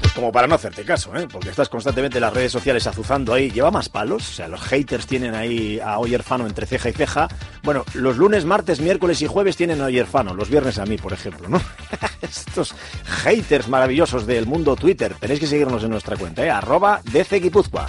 Pues 0.00 0.12
como 0.12 0.30
para 0.30 0.46
no 0.46 0.56
hacerte 0.56 0.84
caso, 0.84 1.16
¿eh? 1.16 1.26
porque 1.30 1.50
estás 1.50 1.68
constantemente 1.68 2.18
en 2.18 2.22
las 2.22 2.34
redes 2.34 2.52
sociales 2.52 2.86
azuzando 2.86 3.32
ahí. 3.32 3.50
¿Lleva 3.50 3.70
más 3.70 3.88
palos? 3.88 4.28
O 4.28 4.32
sea, 4.32 4.48
los 4.48 4.60
haters 4.60 5.06
tienen 5.06 5.34
ahí 5.34 5.80
a 5.80 5.98
Oyer 5.98 6.22
Fano 6.22 6.46
entre 6.46 6.66
ceja 6.66 6.90
y 6.90 6.92
ceja. 6.92 7.28
Bueno, 7.62 7.84
los 7.94 8.16
lunes, 8.16 8.44
martes, 8.44 8.80
miércoles 8.80 9.22
y 9.22 9.26
jueves 9.26 9.56
tienen 9.56 9.80
a 9.80 9.86
Oyer 9.86 10.06
Fano. 10.06 10.34
Los 10.34 10.50
viernes 10.50 10.78
a 10.78 10.86
mí, 10.86 10.98
por 10.98 11.12
ejemplo, 11.12 11.48
¿no? 11.48 11.60
Estos 12.20 12.74
haters 13.04 13.68
maravillosos 13.68 14.26
del 14.26 14.46
mundo 14.46 14.76
Twitter. 14.76 15.14
Tenéis 15.18 15.40
que 15.40 15.46
seguirnos 15.46 15.82
en 15.84 15.90
nuestra 15.90 16.16
cuenta, 16.16 16.44
¿eh? 16.44 16.50
Arroba 16.50 17.00
DC 17.04 17.40
Guipúzcoa. 17.40 17.86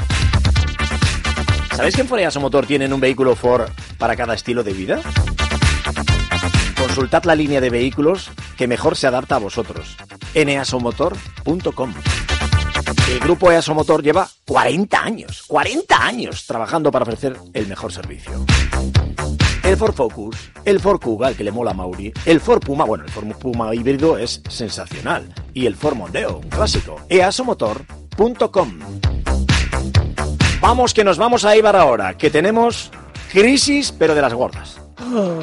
¿Sabéis 1.76 1.96
que 1.96 2.02
en 2.02 2.08
Foreaso 2.08 2.40
Motor 2.40 2.66
tienen 2.66 2.94
un 2.94 3.02
vehículo 3.02 3.36
Ford 3.36 3.70
para 3.98 4.16
cada 4.16 4.34
estilo 4.34 4.64
de 4.64 4.72
vida? 4.72 5.02
Consultad 6.78 7.26
la 7.26 7.36
línea 7.36 7.60
de 7.60 7.70
vehículos 7.70 8.32
que 8.58 8.66
mejor 8.66 8.96
se 8.96 9.08
adapta 9.08 9.36
a 9.36 9.40
vosotros. 9.40 9.98
eneasomotor.com 10.34 11.94
El 13.10 13.20
grupo 13.20 13.52
EASO 13.52 13.74
Motor 13.74 14.02
lleva 14.02 14.30
40 14.46 15.04
años, 15.04 15.44
40 15.48 16.06
años 16.06 16.46
trabajando 16.46 16.92
para 16.94 17.04
ofrecer 17.04 17.36
el 17.54 17.68
mejor 17.68 17.92
servicio. 17.92 18.46
El 19.64 19.76
Ford 19.76 19.96
Focus, 19.96 20.52
el 20.64 20.80
Ford 20.80 21.02
Kuga, 21.02 21.28
el 21.28 21.36
que 21.36 21.44
le 21.44 21.52
mola 21.52 21.72
a 21.72 21.74
Mauri, 21.74 22.14
el 22.26 22.40
Ford 22.40 22.62
Puma, 22.62 22.86
bueno, 22.86 23.04
el 23.04 23.10
Ford 23.10 23.28
Puma 23.34 23.76
híbrido 23.76 24.18
es 24.18 24.42
sensacional, 24.48 25.34
y 25.54 25.66
el 25.66 25.76
Ford 25.76 25.96
Mondeo, 25.96 26.38
un 26.38 26.50
clásico, 26.50 27.02
easomotor.com. 27.10 28.80
Vamos 30.68 30.96
que 30.96 31.04
nos 31.04 31.20
vamos 31.20 31.46
a 31.46 31.56
Ibar 31.56 31.76
ahora, 31.76 32.18
que 32.18 32.32
tenemos 32.32 32.90
crisis 33.32 33.92
pero 33.92 34.16
de 34.16 34.22
las 34.24 34.34
gordas. 34.34 34.82
Oh, 35.14 35.40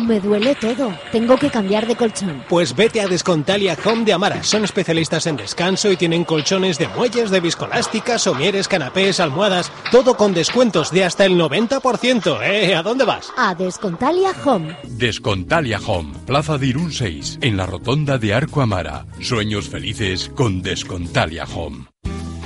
me 0.00 0.18
duele 0.18 0.54
todo. 0.54 0.96
Tengo 1.12 1.36
que 1.36 1.50
cambiar 1.50 1.86
de 1.86 1.94
colchón. 1.94 2.42
Pues 2.48 2.74
vete 2.74 3.02
a 3.02 3.06
Descontalia 3.06 3.76
Home 3.84 4.06
de 4.06 4.14
Amara. 4.14 4.42
Son 4.42 4.64
especialistas 4.64 5.26
en 5.26 5.36
descanso 5.36 5.92
y 5.92 5.98
tienen 5.98 6.24
colchones 6.24 6.78
de 6.78 6.88
muelles, 6.88 7.30
de 7.30 7.40
viscolástica, 7.40 8.18
somieres, 8.18 8.66
canapés, 8.66 9.20
almohadas. 9.20 9.70
Todo 9.90 10.16
con 10.16 10.32
descuentos 10.32 10.90
de 10.90 11.04
hasta 11.04 11.26
el 11.26 11.38
90%. 11.38 12.38
¿Eh? 12.42 12.74
¿A 12.74 12.82
dónde 12.82 13.04
vas? 13.04 13.30
A 13.36 13.54
Descontalia 13.54 14.32
Home. 14.42 14.74
Descontalia 14.84 15.80
Home, 15.86 16.14
Plaza 16.24 16.56
de 16.56 16.68
Irún 16.68 16.92
6, 16.92 17.40
en 17.42 17.58
la 17.58 17.66
rotonda 17.66 18.16
de 18.16 18.32
Arco 18.32 18.62
Amara. 18.62 19.04
Sueños 19.20 19.68
felices 19.68 20.30
con 20.34 20.62
Descontalia 20.62 21.44
Home. 21.54 21.92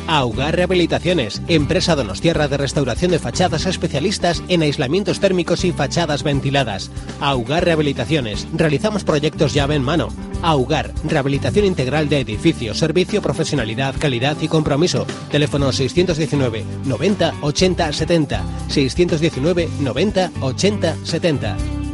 Augar 0.08 0.54
Rehabilitaciones, 0.54 1.42
empresa 1.48 1.96
donostierra 1.96 2.46
de 2.46 2.56
restauración 2.56 3.10
de 3.10 3.18
fachadas 3.18 3.66
especialistas 3.66 4.42
en 4.48 4.62
aislamientos 4.62 5.18
térmicos 5.18 5.64
y 5.64 5.72
fachadas 5.72 6.22
ventiladas. 6.22 6.90
Augar 7.20 7.64
Rehabilitaciones, 7.64 8.46
realizamos 8.52 9.02
proyectos 9.02 9.52
llave 9.52 9.74
en 9.74 9.82
mano. 9.82 10.08
Augar, 10.42 10.92
rehabilitación 11.04 11.64
integral 11.64 12.08
de 12.08 12.20
edificios, 12.20 12.78
servicio, 12.78 13.20
profesionalidad, 13.20 13.94
calidad 13.98 14.36
y 14.40 14.48
compromiso. 14.48 15.06
Teléfono 15.30 15.72
619 15.72 16.64
90 16.84 17.34
80 17.40 17.92
70. 17.92 18.44
619 18.68 19.68
90 19.80 20.30
80 20.40 20.96
70. 21.04 21.85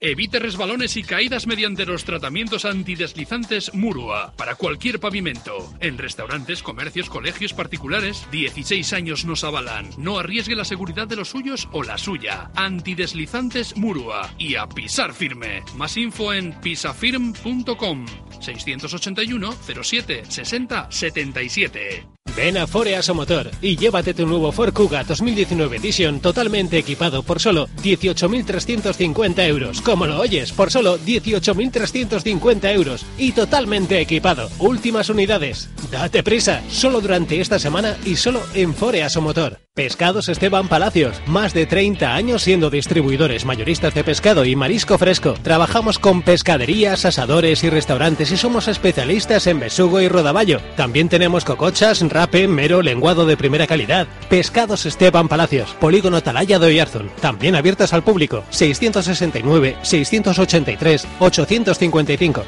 Evite 0.00 0.38
resbalones 0.38 0.96
y 0.96 1.02
caídas 1.02 1.48
mediante 1.48 1.84
los 1.84 2.04
tratamientos 2.04 2.64
antideslizantes 2.64 3.74
Murua 3.74 4.32
para 4.36 4.54
cualquier 4.54 5.00
pavimento. 5.00 5.74
En 5.80 5.98
restaurantes, 5.98 6.62
comercios, 6.62 7.10
colegios 7.10 7.52
particulares, 7.52 8.24
16 8.30 8.92
años 8.92 9.24
nos 9.24 9.42
avalan. 9.42 9.90
No 9.98 10.20
arriesgue 10.20 10.54
la 10.54 10.64
seguridad 10.64 11.08
de 11.08 11.16
los 11.16 11.30
suyos 11.30 11.68
o 11.72 11.82
la 11.82 11.98
suya. 11.98 12.52
Antideslizantes 12.54 13.76
Murua 13.76 14.32
y 14.38 14.54
a 14.54 14.68
pisar 14.68 15.12
firme. 15.12 15.64
Más 15.74 15.96
info 15.96 16.32
en 16.32 16.52
pisafirm.com 16.60 18.06
681 18.40 19.52
07 19.82 20.22
60 20.28 20.92
77. 20.92 22.17
Ven 22.36 22.56
a 22.56 22.66
Fore 22.66 22.98
Motor 23.14 23.50
y 23.60 23.76
llévate 23.76 24.14
tu 24.14 24.26
nuevo 24.26 24.52
Ford 24.52 24.72
Kuga 24.72 25.04
2019 25.04 25.76
Edition 25.76 26.20
totalmente 26.20 26.78
equipado 26.78 27.22
por 27.22 27.40
solo 27.40 27.68
18.350 27.82 29.46
euros. 29.46 29.80
Como 29.80 30.06
lo 30.06 30.20
oyes, 30.20 30.52
por 30.52 30.70
solo 30.70 30.98
18.350 30.98 32.72
euros 32.72 33.06
y 33.16 33.32
totalmente 33.32 34.00
equipado. 34.00 34.50
Últimas 34.58 35.08
unidades. 35.10 35.68
Date 35.90 36.22
prisa, 36.22 36.62
solo 36.70 37.00
durante 37.00 37.40
esta 37.40 37.58
semana 37.58 37.96
y 38.04 38.16
solo 38.16 38.42
en 38.54 38.74
Fore 38.74 39.06
Motor. 39.20 39.58
Pescados 39.78 40.28
Esteban 40.28 40.66
Palacios, 40.66 41.22
más 41.26 41.54
de 41.54 41.64
30 41.64 42.12
años 42.12 42.42
siendo 42.42 42.68
distribuidores 42.68 43.44
mayoristas 43.44 43.94
de 43.94 44.02
pescado 44.02 44.44
y 44.44 44.56
marisco 44.56 44.98
fresco. 44.98 45.34
Trabajamos 45.40 46.00
con 46.00 46.22
pescaderías, 46.22 47.04
asadores 47.04 47.62
y 47.62 47.70
restaurantes 47.70 48.32
y 48.32 48.36
somos 48.36 48.66
especialistas 48.66 49.46
en 49.46 49.60
besugo 49.60 50.00
y 50.00 50.08
rodaballo. 50.08 50.60
También 50.76 51.08
tenemos 51.08 51.44
cocochas, 51.44 52.02
rape, 52.18 52.48
mero, 52.48 52.82
lenguado 52.82 53.26
de 53.26 53.36
primera 53.36 53.68
calidad. 53.68 54.08
Pescados 54.28 54.86
Esteban 54.86 55.28
Palacios, 55.28 55.70
Polígono 55.74 56.20
Talaya 56.20 56.58
de 56.58 56.66
Oyarzun, 56.66 57.10
también 57.20 57.54
abiertas 57.54 57.92
al 57.92 58.02
público. 58.02 58.42
669 58.50 59.76
683 59.82 61.06
855. 61.20 62.44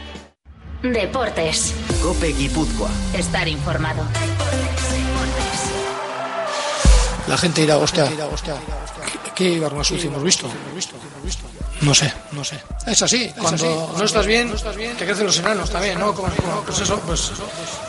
Deportes. 0.82 1.74
Cope 2.02 2.32
Guipúzcoa. 2.32 2.90
Estar 3.14 3.46
informado. 3.46 4.02
La 7.28 7.38
gente 7.38 7.60
dirá, 7.60 7.76
hostia, 7.76 8.06
¿qué 9.36 9.62
sucio 9.84 10.10
hemos 10.10 10.24
visto? 10.24 10.48
No 11.82 11.94
sé, 11.94 12.12
no 12.32 12.42
sé. 12.42 12.60
Es 12.86 13.00
así, 13.02 13.32
cuando 13.38 13.94
no 13.96 14.04
estás 14.04 14.26
bien, 14.26 14.52
te 14.98 15.04
crecen 15.04 15.26
los 15.26 15.38
enanos 15.38 15.70
también, 15.70 15.98
¿no? 15.98 16.12
Como, 16.12 16.28
pues 16.66 16.80
eso, 16.80 17.00
pues. 17.06 17.30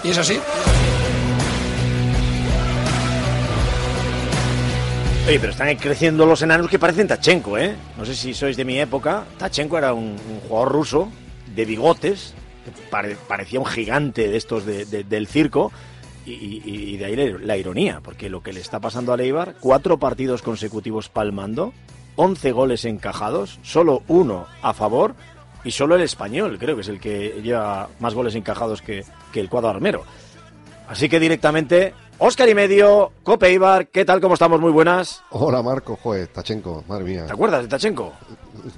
Y 0.03 0.11
es 0.11 0.17
así. 0.17 0.39
Oye, 5.27 5.39
pero 5.39 5.51
están 5.51 5.73
creciendo 5.77 6.25
los 6.25 6.41
enanos 6.41 6.67
que 6.69 6.79
parecen 6.79 7.07
Tachenko, 7.07 7.57
¿eh? 7.57 7.75
No 7.97 8.05
sé 8.05 8.15
si 8.15 8.34
sois 8.34 8.57
de 8.57 8.65
mi 8.65 8.79
época. 8.79 9.23
Tachenko 9.38 9.77
era 9.77 9.93
un, 9.93 10.17
jugador 10.47 10.71
ruso 10.71 11.12
de 11.55 11.63
bigotes, 11.65 12.34
pare- 12.89 13.15
parecía 13.27 13.60
un 13.60 13.65
gigante 13.65 14.27
de 14.27 14.36
estos 14.38 14.65
de- 14.65 14.86
de- 14.86 15.03
del 15.03 15.27
circo. 15.27 15.71
Y, 16.23 16.97
de 16.97 17.05
ahí 17.05 17.15
la- 17.15 17.39
la 17.39 17.57
ironía, 17.57 17.99
porque 18.03 18.29
lo 18.29 18.43
que 18.43 18.53
le 18.53 18.60
está 18.60 18.79
pasando 18.79 19.12
a 19.12 19.17
Leibar, 19.17 19.55
cuatro 19.60 19.97
partidos 19.97 20.43
consecutivos 20.43 21.10
palmando, 21.10 21.73
11 22.15 22.51
goles 22.51 22.86
encajados, 22.86 23.60
solo 23.63 24.03
uno 24.07 24.45
a 24.62 24.73
favor 24.73 25.15
y 25.63 25.71
solo 25.71 25.95
el 25.95 26.01
español, 26.03 26.57
creo 26.60 26.75
que 26.75 26.81
es 26.84 26.89
el 26.89 26.99
que 26.99 27.41
lleva 27.43 27.89
más 27.99 28.13
goles 28.13 28.36
encajados 28.36 28.84
que, 28.84 29.03
que 29.34 29.39
el 29.39 29.49
cuadro 29.49 29.69
armero. 29.71 30.03
Así 30.88 31.10
que 31.10 31.19
directamente, 31.19 31.95
Óscar 32.23 32.47
y 32.49 32.53
medio, 32.53 33.12
Cope 33.23 33.51
Ibar, 33.51 33.88
¿qué 33.88 34.05
tal? 34.05 34.21
¿Cómo 34.21 34.36
estamos? 34.36 34.62
Muy 34.62 34.71
buenas. 34.71 35.23
Hola 35.31 35.63
Marco, 35.63 35.97
joder, 35.99 36.27
Tachenko, 36.27 36.84
madre 36.88 37.03
mía. 37.03 37.25
¿Te 37.25 37.34
acuerdas 37.34 37.63
de 37.63 37.67
Tachenko? 37.67 38.13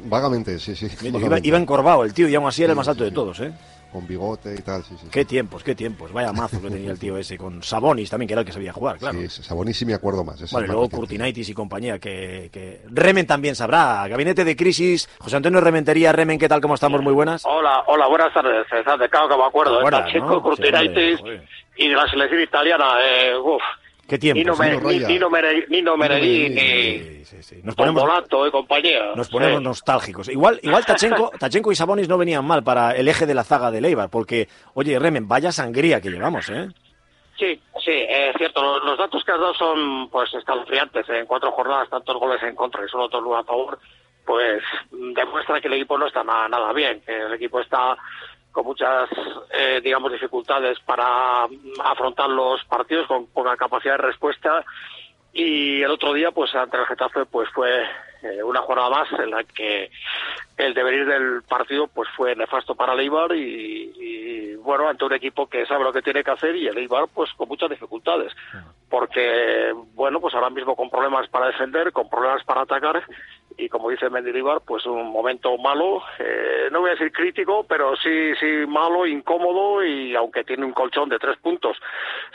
Vagamente, 0.05 0.57
sí, 0.59 0.73
sí. 0.77 0.87
Iba, 1.01 1.19
vagamente. 1.19 1.49
iba 1.49 1.57
encorvado 1.57 2.05
el 2.05 2.13
tío 2.13 2.29
y 2.29 2.35
aún 2.35 2.47
así 2.47 2.63
era 2.63 2.71
el 2.71 2.77
más 2.77 2.87
alto 2.87 3.03
de 3.03 3.11
todos, 3.11 3.41
¿eh? 3.41 3.51
Con 3.93 4.07
bigote 4.07 4.55
y 4.57 4.61
tal, 4.63 4.83
sí, 4.83 4.95
sí. 4.99 5.07
Qué 5.11 5.23
tiempos, 5.23 5.63
qué 5.63 5.75
tiempos. 5.75 6.11
Vaya 6.11 6.33
mazo 6.33 6.59
que 6.59 6.69
tenía 6.69 6.89
el 6.89 6.97
tío 6.97 7.15
ese, 7.15 7.37
con 7.37 7.61
Sabonis 7.61 8.09
también, 8.09 8.27
que 8.27 8.33
era 8.33 8.41
el 8.41 8.45
que 8.47 8.51
sabía 8.51 8.73
jugar, 8.73 8.97
claro. 8.97 9.19
Sí, 9.19 9.43
Sabonis 9.43 9.77
sí 9.77 9.85
me 9.85 9.93
acuerdo 9.93 10.23
más. 10.23 10.51
Bueno, 10.51 10.65
luego. 10.65 10.89
Curtinaitis 10.89 11.47
y 11.49 11.53
compañía, 11.53 11.99
que, 11.99 12.49
que 12.51 12.81
Remen 12.89 13.27
también 13.27 13.55
sabrá. 13.55 14.07
Gabinete 14.07 14.43
de 14.43 14.55
crisis, 14.55 15.07
José 15.19 15.35
Antonio 15.35 15.61
Rementería, 15.61 16.11
Remen, 16.11 16.39
¿qué 16.39 16.49
tal? 16.49 16.59
¿Cómo 16.59 16.73
estamos? 16.73 17.03
Muy 17.03 17.13
buenas. 17.13 17.45
Hola, 17.45 17.83
hola, 17.85 18.07
buenas 18.07 18.33
tardes. 18.33 18.65
César, 18.67 18.97
claro 19.11 19.29
que 19.29 19.37
me 19.37 19.45
acuerdo. 19.45 19.73
¿Te 19.73 19.75
de 19.75 19.79
acuerdas, 19.81 20.01
Pacheco, 20.05 20.25
no? 20.25 20.41
Curtinaitis 20.41 21.19
y 21.77 21.89
de 21.89 21.95
la 21.95 22.07
selección 22.07 22.41
italiana. 22.41 22.85
Eh, 22.99 23.37
uf. 23.37 23.61
Qué 24.07 24.17
tiempos. 24.17 24.39
Nino, 24.39 24.55
Me- 24.57 24.69
Nino 24.71 24.79
ni- 24.89 24.93
Raya. 24.99 25.07
Nino, 25.07 25.29
Mere- 25.29 25.65
Nino 25.69 25.97
Meregui, 25.97 27.23
Sí, 27.41 27.55
ni 27.55 27.61
Nos 27.63 27.75
ponemos, 27.75 28.03
y 28.03 28.51
compañía. 28.51 29.15
nos 29.15 29.29
ponemos 29.29 29.57
Sí. 29.59 29.63
nostálgicos. 29.63 30.29
Igual, 30.29 30.59
igual 30.61 30.85
Tachenko, 30.85 31.31
Tachenko 31.39 31.71
y 31.71 31.75
Sabonis 31.75 32.07
no 32.09 32.17
venían 32.17 32.45
mal 32.45 32.63
para 32.63 32.91
el 32.91 33.07
eje 33.07 33.25
de 33.25 33.33
la 33.33 33.43
zaga 33.43 33.71
de 33.71 33.81
Leibar, 33.81 34.09
porque, 34.09 34.47
oye, 34.75 34.99
Remen, 34.99 35.27
vaya 35.27 35.51
sangría 35.51 35.99
que 36.01 36.09
llevamos, 36.09 36.49
¿eh? 36.49 36.67
Sí, 37.39 37.59
sí, 37.83 37.91
es 38.07 38.35
cierto. 38.37 38.61
Los, 38.61 38.83
los 38.85 38.97
datos 38.97 39.23
que 39.25 39.31
has 39.31 39.39
dado 39.39 39.53
son 39.55 40.09
pues 40.09 40.31
escalofriantes. 40.33 41.09
En 41.09 41.25
cuatro 41.25 41.51
jornadas, 41.51 41.89
tantos 41.89 42.17
goles 42.17 42.41
en 42.43 42.55
contra 42.55 42.85
y 42.85 42.89
solo 42.89 43.07
dos 43.07 43.23
goles 43.23 43.41
a 43.43 43.47
favor, 43.47 43.79
pues 44.25 44.61
demuestra 44.91 45.59
que 45.59 45.67
el 45.67 45.73
equipo 45.73 45.97
no 45.97 46.05
está 46.07 46.23
nada, 46.23 46.47
nada 46.47 46.71
bien. 46.73 47.01
Que 47.05 47.21
el 47.23 47.33
equipo 47.33 47.59
está 47.59 47.97
con 48.53 48.65
muchas, 48.65 49.09
eh, 49.51 49.81
digamos, 49.83 50.13
dificultades 50.13 50.79
para 50.79 51.47
mm, 51.47 51.81
afrontar 51.83 52.29
los 52.29 52.63
partidos, 52.65 53.07
con 53.07 53.27
poca 53.27 53.57
capacidad 53.57 53.97
de 53.97 54.03
respuesta. 54.03 54.63
Y 55.33 55.81
el 55.81 55.91
otro 55.91 56.13
día, 56.13 56.31
pues 56.31 56.53
ante 56.55 56.77
el 56.77 56.85
Getafe, 56.85 57.25
pues 57.25 57.49
fue 57.49 57.83
eh, 58.23 58.41
una 58.41 58.61
jornada 58.61 58.89
más 58.89 59.11
en 59.19 59.31
la 59.31 59.43
que 59.43 59.91
el 60.55 60.73
devenir 60.73 61.05
del 61.05 61.43
partido 61.43 61.87
pues 61.87 62.07
fue 62.15 62.33
nefasto 62.35 62.73
para 62.73 62.93
el 62.93 63.01
Eibar 63.01 63.35
y, 63.35 63.91
y, 63.99 64.55
bueno 64.55 64.87
ante 64.87 65.03
un 65.03 65.11
equipo 65.11 65.47
que 65.47 65.65
sabe 65.65 65.83
lo 65.83 65.91
que 65.91 66.01
tiene 66.01 66.23
que 66.23 66.31
hacer 66.31 66.55
y 66.55 66.67
el 66.67 66.77
Eibar 66.77 67.09
pues 67.13 67.33
con 67.33 67.49
muchas 67.49 67.69
dificultades 67.69 68.31
porque 68.89 69.73
bueno 69.93 70.21
pues 70.21 70.33
ahora 70.35 70.49
mismo 70.49 70.73
con 70.73 70.89
problemas 70.89 71.27
para 71.27 71.47
defender 71.47 71.91
con 71.91 72.09
problemas 72.09 72.45
para 72.45 72.61
atacar 72.61 73.03
y 73.57 73.69
como 73.69 73.89
dice 73.89 74.09
Mendilibar 74.09 74.61
pues 74.65 74.85
un 74.85 75.11
momento 75.11 75.57
malo 75.57 76.01
eh, 76.19 76.69
no 76.71 76.81
voy 76.81 76.89
a 76.89 76.93
decir 76.93 77.11
crítico 77.11 77.65
pero 77.67 77.95
sí 77.95 78.33
sí 78.39 78.65
malo 78.67 79.05
incómodo 79.05 79.83
y 79.83 80.15
aunque 80.15 80.43
tiene 80.43 80.65
un 80.65 80.73
colchón 80.73 81.09
de 81.09 81.19
tres 81.19 81.37
puntos 81.37 81.77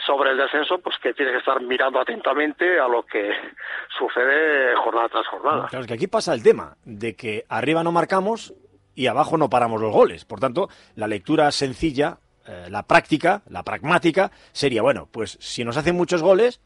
sobre 0.05 0.31
el 0.31 0.37
descenso 0.37 0.79
pues 0.79 0.97
que 1.01 1.13
tiene 1.13 1.31
que 1.31 1.39
estar 1.39 1.61
mirando 1.61 1.99
atentamente 1.99 2.79
a 2.79 2.87
lo 2.87 3.03
que 3.03 3.31
sucede 3.97 4.75
jornada 4.75 5.09
tras 5.09 5.27
jornada 5.27 5.67
Claro, 5.69 5.81
es 5.81 5.87
que 5.87 5.93
aquí 5.93 6.07
pasa 6.07 6.33
el 6.33 6.43
tema 6.43 6.75
de 6.85 7.15
que 7.15 7.45
arriba 7.49 7.83
no 7.83 7.91
marcamos 7.91 8.53
y 8.95 9.07
abajo 9.07 9.37
no 9.37 9.49
paramos 9.49 9.81
los 9.81 9.93
goles. 9.93 10.25
Por 10.25 10.39
tanto, 10.39 10.69
la 10.95 11.07
lectura 11.07 11.51
sencilla, 11.51 12.19
eh, 12.45 12.67
la 12.69 12.83
práctica, 12.83 13.43
la 13.49 13.63
pragmática, 13.63 14.31
sería, 14.51 14.81
bueno, 14.81 15.07
pues 15.09 15.37
si 15.39 15.63
nos 15.63 15.77
hacen 15.77 15.95
muchos 15.95 16.21
goles, 16.21 16.59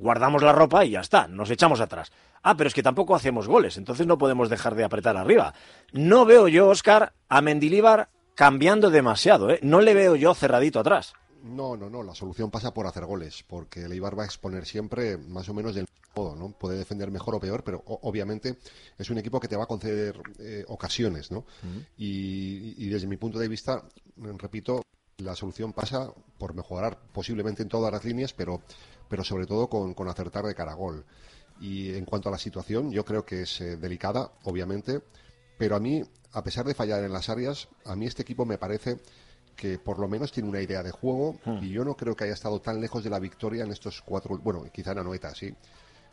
guardamos 0.00 0.42
la 0.42 0.52
ropa 0.52 0.84
y 0.84 0.90
ya 0.90 1.00
está, 1.00 1.28
nos 1.28 1.50
echamos 1.50 1.80
atrás. 1.80 2.10
Ah, 2.42 2.56
pero 2.56 2.68
es 2.68 2.74
que 2.74 2.82
tampoco 2.82 3.14
hacemos 3.14 3.46
goles, 3.46 3.76
entonces 3.76 4.06
no 4.06 4.18
podemos 4.18 4.48
dejar 4.48 4.74
de 4.74 4.84
apretar 4.84 5.16
arriba. 5.16 5.54
No 5.92 6.24
veo 6.24 6.48
yo, 6.48 6.68
Oscar, 6.68 7.12
a 7.28 7.40
Mendilíbar 7.42 8.08
cambiando 8.34 8.90
demasiado, 8.90 9.50
¿eh? 9.50 9.60
No 9.62 9.80
le 9.80 9.94
veo 9.94 10.16
yo 10.16 10.34
cerradito 10.34 10.80
atrás. 10.80 11.12
No, 11.42 11.76
no, 11.76 11.88
no, 11.88 12.02
la 12.02 12.14
solución 12.14 12.50
pasa 12.50 12.72
por 12.72 12.86
hacer 12.86 13.04
goles, 13.04 13.44
porque 13.46 13.84
el 13.84 13.92
Eibar 13.92 14.18
va 14.18 14.22
a 14.24 14.26
exponer 14.26 14.66
siempre 14.66 15.16
más 15.16 15.48
o 15.48 15.54
menos 15.54 15.74
del 15.74 15.86
modo, 16.14 16.36
¿no? 16.36 16.50
Puede 16.52 16.78
defender 16.78 17.10
mejor 17.10 17.34
o 17.34 17.40
peor, 17.40 17.62
pero 17.64 17.82
obviamente 17.86 18.56
es 18.98 19.10
un 19.10 19.18
equipo 19.18 19.40
que 19.40 19.48
te 19.48 19.56
va 19.56 19.64
a 19.64 19.66
conceder 19.66 20.20
eh, 20.38 20.64
ocasiones, 20.68 21.30
¿no? 21.30 21.44
y, 21.96 22.74
y 22.84 22.88
desde 22.88 23.06
mi 23.06 23.16
punto 23.16 23.38
de 23.38 23.48
vista, 23.48 23.82
repito, 24.16 24.82
la 25.20 25.36
solución 25.36 25.72
pasa 25.72 26.12
por 26.38 26.54
mejorar 26.54 26.98
posiblemente 27.12 27.62
en 27.62 27.68
todas 27.68 27.92
las 27.92 28.04
líneas, 28.04 28.32
pero, 28.32 28.62
pero 29.08 29.24
sobre 29.24 29.46
todo 29.46 29.68
con, 29.68 29.94
con 29.94 30.08
acertar 30.08 30.44
de 30.44 30.54
cara 30.54 30.72
a 30.72 30.76
gol. 30.76 31.04
Y 31.60 31.94
en 31.94 32.04
cuanto 32.04 32.28
a 32.28 32.32
la 32.32 32.38
situación, 32.38 32.90
yo 32.90 33.04
creo 33.04 33.24
que 33.24 33.42
es 33.42 33.60
eh, 33.60 33.76
delicada, 33.76 34.32
obviamente, 34.44 35.02
pero 35.58 35.76
a 35.76 35.80
mí, 35.80 36.02
a 36.32 36.42
pesar 36.42 36.64
de 36.64 36.74
fallar 36.74 37.04
en 37.04 37.12
las 37.12 37.28
áreas, 37.28 37.68
a 37.84 37.94
mí 37.94 38.06
este 38.06 38.22
equipo 38.22 38.46
me 38.46 38.56
parece 38.56 38.98
que 39.60 39.78
por 39.78 39.98
lo 39.98 40.08
menos 40.08 40.32
tiene 40.32 40.48
una 40.48 40.62
idea 40.62 40.82
de 40.82 40.90
juego 40.90 41.38
y 41.60 41.68
yo 41.68 41.84
no 41.84 41.94
creo 41.94 42.16
que 42.16 42.24
haya 42.24 42.32
estado 42.32 42.62
tan 42.62 42.80
lejos 42.80 43.04
de 43.04 43.10
la 43.10 43.18
victoria 43.18 43.62
en 43.62 43.70
estos 43.70 44.00
cuatro, 44.00 44.38
bueno, 44.38 44.64
quizá 44.72 44.92
en 44.92 45.00
Anoeta, 45.00 45.34
sí, 45.34 45.54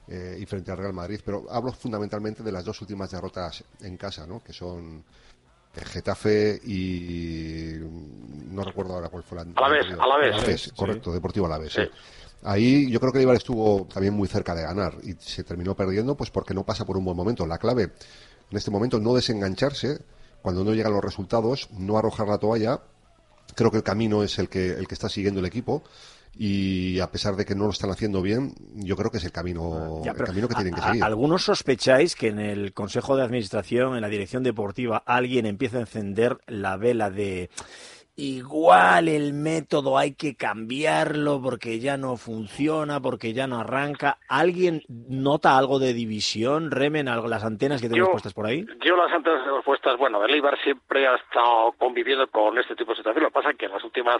eh, 0.09 0.37
y 0.37 0.45
frente 0.45 0.69
al 0.69 0.77
Real 0.77 0.91
Madrid, 0.91 1.21
pero 1.23 1.45
hablo 1.49 1.71
fundamentalmente 1.71 2.43
de 2.43 2.51
las 2.51 2.65
dos 2.65 2.81
últimas 2.81 3.09
derrotas 3.09 3.63
en 3.79 3.95
casa, 3.95 4.27
¿no? 4.27 4.43
Que 4.43 4.51
son 4.51 5.01
eh, 5.75 5.85
Getafe 5.85 6.59
y 6.61 7.73
no 8.57 8.63
recuerdo 8.63 8.93
ahora 8.95 9.07
cuál 9.09 9.23
fue 9.23 9.37
la 9.37 9.41
Alavés, 9.55 9.83
anterior. 9.83 10.01
Alavés. 10.03 10.33
Alavés, 10.35 10.61
Sí. 10.63 10.71
correcto, 10.75 11.11
Deportivo 11.13 11.45
Alavés. 11.45 11.71
Sí. 11.73 11.81
sí. 11.83 11.89
Ahí 12.43 12.89
yo 12.91 12.99
creo 12.99 13.11
que 13.11 13.17
el 13.17 13.21
Eibar 13.23 13.35
estuvo 13.37 13.85
también 13.91 14.13
muy 14.13 14.27
cerca 14.27 14.53
de 14.53 14.61
ganar 14.63 14.93
y 15.03 15.13
se 15.19 15.43
terminó 15.43 15.75
perdiendo 15.75 16.15
pues 16.15 16.29
porque 16.29 16.53
no 16.53 16.63
pasa 16.65 16.85
por 16.85 16.97
un 16.97 17.05
buen 17.05 17.17
momento. 17.17 17.45
La 17.47 17.57
clave 17.57 17.83
en 18.51 18.57
este 18.57 18.69
momento 18.71 18.99
no 18.99 19.13
desengancharse 19.15 19.99
cuando 20.41 20.63
no 20.63 20.73
llegan 20.73 20.93
los 20.93 21.03
resultados, 21.03 21.69
no 21.77 21.97
arrojar 21.97 22.27
la 22.27 22.37
toalla. 22.37 22.79
Creo 23.55 23.71
que 23.71 23.77
el 23.77 23.83
camino 23.83 24.23
es 24.23 24.37
el 24.39 24.49
que, 24.49 24.69
el 24.71 24.87
que 24.87 24.93
está 24.93 25.09
siguiendo 25.09 25.39
el 25.39 25.45
equipo 25.47 25.83
y 26.39 26.99
a 26.99 27.09
pesar 27.11 27.35
de 27.35 27.43
que 27.45 27.55
no 27.55 27.63
lo 27.65 27.71
están 27.71 27.89
haciendo 27.89 28.21
bien, 28.21 28.53
yo 28.75 28.95
creo 28.95 29.09
que 29.09 29.17
es 29.17 29.23
el 29.25 29.31
camino, 29.31 30.01
Ya, 30.05 30.11
el 30.11 30.17
camino 30.17 30.47
que 30.47 30.53
tienen 30.53 30.75
que 30.75 30.81
a- 30.81 30.87
seguir. 30.89 31.03
¿Algunos 31.03 31.43
sospecháis 31.43 32.15
que 32.15 32.27
en 32.27 32.39
el 32.39 32.73
Consejo 32.73 33.17
de 33.17 33.23
Administración, 33.23 33.95
en 33.95 34.01
la 34.01 34.07
dirección 34.09 34.43
deportiva, 34.43 35.01
alguien 35.05 35.47
empieza 35.47 35.77
a 35.77 35.81
encender 35.81 36.37
la 36.45 36.77
vela 36.77 37.09
de 37.09 37.49
igual 38.17 39.07
el 39.07 39.33
método 39.33 39.97
hay 39.97 40.15
que 40.15 40.35
cambiarlo 40.35 41.39
porque 41.41 41.79
ya 41.79 41.97
no 41.97 42.17
funciona, 42.17 42.99
porque 42.99 43.33
ya 43.33 43.45
no 43.45 43.59
arranca? 43.59 44.17
¿Alguien 44.27 44.81
nota 44.89 45.57
algo 45.57 45.77
de 45.77 45.93
división? 45.93 46.71
¿Remen 46.71 47.07
algo 47.07 47.27
las 47.27 47.45
antenas 47.45 47.79
que 47.79 47.87
tenemos 47.87 48.09
puestas 48.09 48.33
por 48.33 48.47
ahí? 48.47 48.65
Yo 48.83 48.95
las 48.97 49.13
antes 49.13 49.33
de 49.45 49.51
respuestas, 49.51 49.97
bueno, 49.97 50.25
el 50.25 50.33
Eibar 50.33 50.57
siempre 50.63 51.07
ha 51.07 51.15
estado 51.15 51.73
conviviendo 51.77 52.27
con 52.27 52.57
este 52.57 52.75
tipo 52.75 52.91
de 52.91 52.97
situaciones. 52.97 53.23
Lo 53.23 53.29
que 53.29 53.33
pasa 53.33 53.51
es 53.51 53.57
que 53.57 53.65
en 53.65 53.71
las 53.71 53.83
últimas 53.83 54.17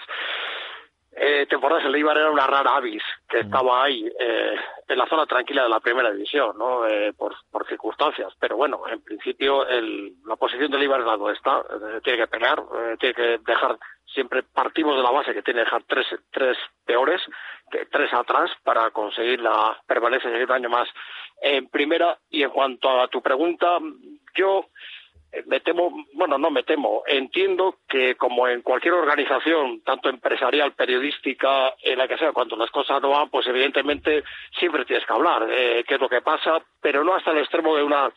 eh, 1.20 1.46
temporadas 1.48 1.86
el 1.86 1.96
Eibar 1.96 2.18
era 2.18 2.30
una 2.30 2.46
rara 2.46 2.76
avis 2.76 3.04
que 3.28 3.40
estaba 3.40 3.84
ahí 3.84 4.08
eh, 4.20 4.56
en 4.88 4.98
la 4.98 5.08
zona 5.08 5.26
tranquila 5.26 5.64
de 5.64 5.70
la 5.70 5.80
primera 5.80 6.12
división, 6.12 6.58
¿no? 6.58 6.86
Eh, 6.88 7.14
por, 7.18 7.36
por 7.52 7.68
circunstancias. 7.68 8.34
Pero 8.40 8.56
bueno, 8.56 8.84
en 8.88 9.02
principio 9.02 9.68
el, 9.68 10.14
la 10.26 10.36
posición 10.36 10.72
del 10.72 10.84
Eibar 10.84 11.02
es 11.02 11.06
la 11.08 11.18
donde 11.18 11.34
está. 11.34 11.60
Eh, 11.60 12.02
tiene 12.04 12.20
que 12.20 12.28
pelear, 12.28 12.60
eh, 12.60 12.98
tiene 13.00 13.16
que 13.16 13.40
dejar 13.40 13.78
siempre 14.14 14.44
partimos 14.44 14.96
de 14.96 15.04
la 15.04 15.12
base 15.12 15.34
que 15.34 15.42
tiene 15.42 15.60
que 15.60 15.66
dejar 15.66 15.84
tres, 15.84 16.08
tres 16.32 16.58
peores, 16.86 17.22
que 17.70 17.86
tres 17.86 18.12
atrás 18.14 18.50
para 18.64 18.90
conseguir 18.92 19.42
la 19.42 19.78
permanencia 19.86 20.30
seguir 20.30 20.48
un 20.48 20.54
año 20.54 20.70
más 20.70 20.88
en 21.42 21.68
primera. 21.70 22.18
Y 22.30 22.44
en 22.44 22.50
cuanto 22.50 23.02
a 23.02 23.08
tu 23.08 23.22
pregunta, 23.22 23.78
yo 24.36 24.68
me 25.46 25.60
temo, 25.60 25.92
bueno, 26.14 26.38
no 26.38 26.50
me 26.50 26.64
temo, 26.64 27.04
entiendo 27.06 27.78
que 27.88 28.16
como 28.16 28.48
en 28.48 28.62
cualquier 28.62 28.94
organización, 28.94 29.82
tanto 29.82 30.10
empresarial, 30.10 30.74
periodística, 30.74 31.74
en 31.82 31.98
la 31.98 32.08
que 32.08 32.18
sea, 32.18 32.32
cuando 32.32 32.56
las 32.56 32.72
cosas 32.72 33.02
no 33.02 33.10
van, 33.10 33.30
pues 33.30 33.46
evidentemente 33.48 34.24
siempre 34.58 34.86
tienes 34.86 35.06
que 35.06 35.14
hablar, 35.14 35.48
eh, 35.50 35.84
qué 35.88 35.96
es 35.96 36.02
lo 36.02 36.10
que 36.10 36.22
pasa, 36.22 36.60
pero 36.82 37.04
no 37.04 37.14
hasta 37.14 37.32
el 37.32 37.40
extremo 37.40 37.76
de 37.76 37.84
una 37.84 38.12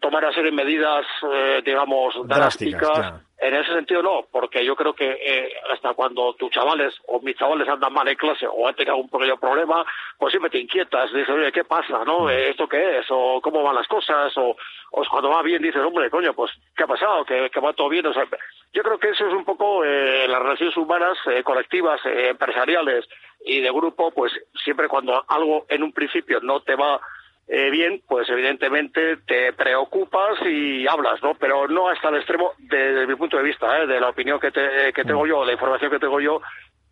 tomar 0.00 0.22
una 0.22 0.34
serie 0.34 0.50
de 0.50 0.56
medidas, 0.56 1.06
eh, 1.32 1.62
digamos, 1.64 2.14
Drásticas, 2.26 2.80
drásticas. 2.80 3.27
En 3.40 3.54
ese 3.54 3.72
sentido 3.72 4.02
no, 4.02 4.26
porque 4.32 4.64
yo 4.64 4.74
creo 4.74 4.94
que 4.94 5.08
eh, 5.08 5.52
hasta 5.72 5.94
cuando 5.94 6.34
tus 6.34 6.50
chavales 6.50 6.92
o 7.06 7.20
mis 7.20 7.36
chavales 7.36 7.68
andan 7.68 7.92
mal 7.92 8.08
en 8.08 8.16
clase 8.16 8.46
o 8.48 8.66
han 8.66 8.74
tenido 8.74 8.94
algún 8.94 9.08
pequeño 9.08 9.38
problema, 9.38 9.84
pues 10.18 10.32
siempre 10.32 10.50
te 10.50 10.58
inquietas, 10.58 11.12
dices, 11.12 11.28
oye, 11.28 11.52
¿qué 11.52 11.62
pasa? 11.62 12.04
¿no? 12.04 12.28
Eh, 12.28 12.50
¿Esto 12.50 12.68
qué 12.68 12.98
es? 12.98 13.06
¿O 13.10 13.40
cómo 13.40 13.62
van 13.62 13.76
las 13.76 13.86
cosas? 13.86 14.36
O, 14.36 14.56
o 14.90 15.04
cuando 15.08 15.30
va 15.30 15.42
bien 15.42 15.62
dices, 15.62 15.80
hombre, 15.82 16.10
coño, 16.10 16.34
pues 16.34 16.50
¿qué 16.76 16.82
ha 16.82 16.88
pasado? 16.88 17.24
¿Que, 17.24 17.48
que 17.48 17.60
va 17.60 17.72
todo 17.74 17.88
bien? 17.88 18.06
O 18.06 18.12
sea, 18.12 18.26
yo 18.72 18.82
creo 18.82 18.98
que 18.98 19.10
eso 19.10 19.26
es 19.26 19.34
un 19.34 19.44
poco 19.44 19.84
eh, 19.84 20.26
las 20.28 20.42
relaciones 20.42 20.76
humanas, 20.76 21.16
eh, 21.26 21.42
colectivas, 21.42 22.00
eh, 22.06 22.30
empresariales 22.30 23.08
y 23.44 23.60
de 23.60 23.70
grupo, 23.70 24.10
pues 24.10 24.32
siempre 24.64 24.88
cuando 24.88 25.24
algo 25.28 25.64
en 25.68 25.82
un 25.82 25.92
principio 25.92 26.40
no 26.40 26.60
te 26.60 26.74
va 26.74 27.00
eh, 27.48 27.70
bien, 27.70 28.02
pues 28.06 28.28
evidentemente 28.28 29.16
te 29.26 29.52
preocupas 29.54 30.38
y 30.44 30.86
hablas, 30.86 31.22
¿no? 31.22 31.34
Pero 31.34 31.66
no 31.68 31.88
hasta 31.88 32.10
el 32.10 32.16
extremo, 32.16 32.52
de- 32.58 32.92
desde 32.92 33.06
mi 33.06 33.14
punto 33.16 33.36
de 33.38 33.42
vista, 33.44 33.80
¿eh? 33.80 33.86
de 33.86 34.00
la 34.00 34.10
opinión 34.10 34.38
que, 34.38 34.50
te- 34.50 34.92
que 34.92 35.04
tengo 35.04 35.26
yo, 35.26 35.44
la 35.44 35.52
información 35.52 35.90
que 35.90 35.98
tengo 35.98 36.20
yo, 36.20 36.42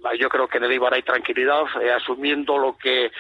ah, 0.05 0.15
yo 0.15 0.29
creo 0.31 0.49
que 0.49 0.57
en 0.59 0.65
el 0.65 0.73
Eibar 0.73 0.95
hay 0.95 1.03
tranquilidad, 1.03 1.65
eh, 1.83 1.93
asumiendo 1.93 2.57
lo 2.59 2.77
que 2.79 3.11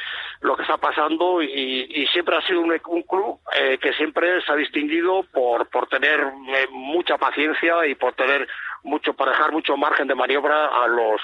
lo 0.40 0.56
que 0.56 0.62
está 0.62 0.76
pasando 0.78 1.42
y, 1.42 1.86
y 1.90 2.06
siempre 2.08 2.36
ha 2.36 2.42
sido 2.42 2.60
un, 2.60 2.70
un 2.86 3.02
club 3.02 3.38
eh, 3.58 3.78
que 3.78 3.92
siempre 3.94 4.40
se 4.42 4.52
ha 4.52 4.56
distinguido 4.56 5.24
por 5.32 5.68
por 5.68 5.88
tener 5.88 6.20
eh, 6.20 6.68
mucha 6.70 7.18
paciencia 7.18 7.86
y 7.86 7.94
por 7.96 8.14
tener 8.14 8.46
mucho 8.82 9.14
para 9.14 9.32
dejar 9.32 9.52
mucho 9.52 9.76
margen 9.76 10.06
de 10.08 10.14
maniobra 10.14 10.66
a 10.66 10.86
los 10.86 11.20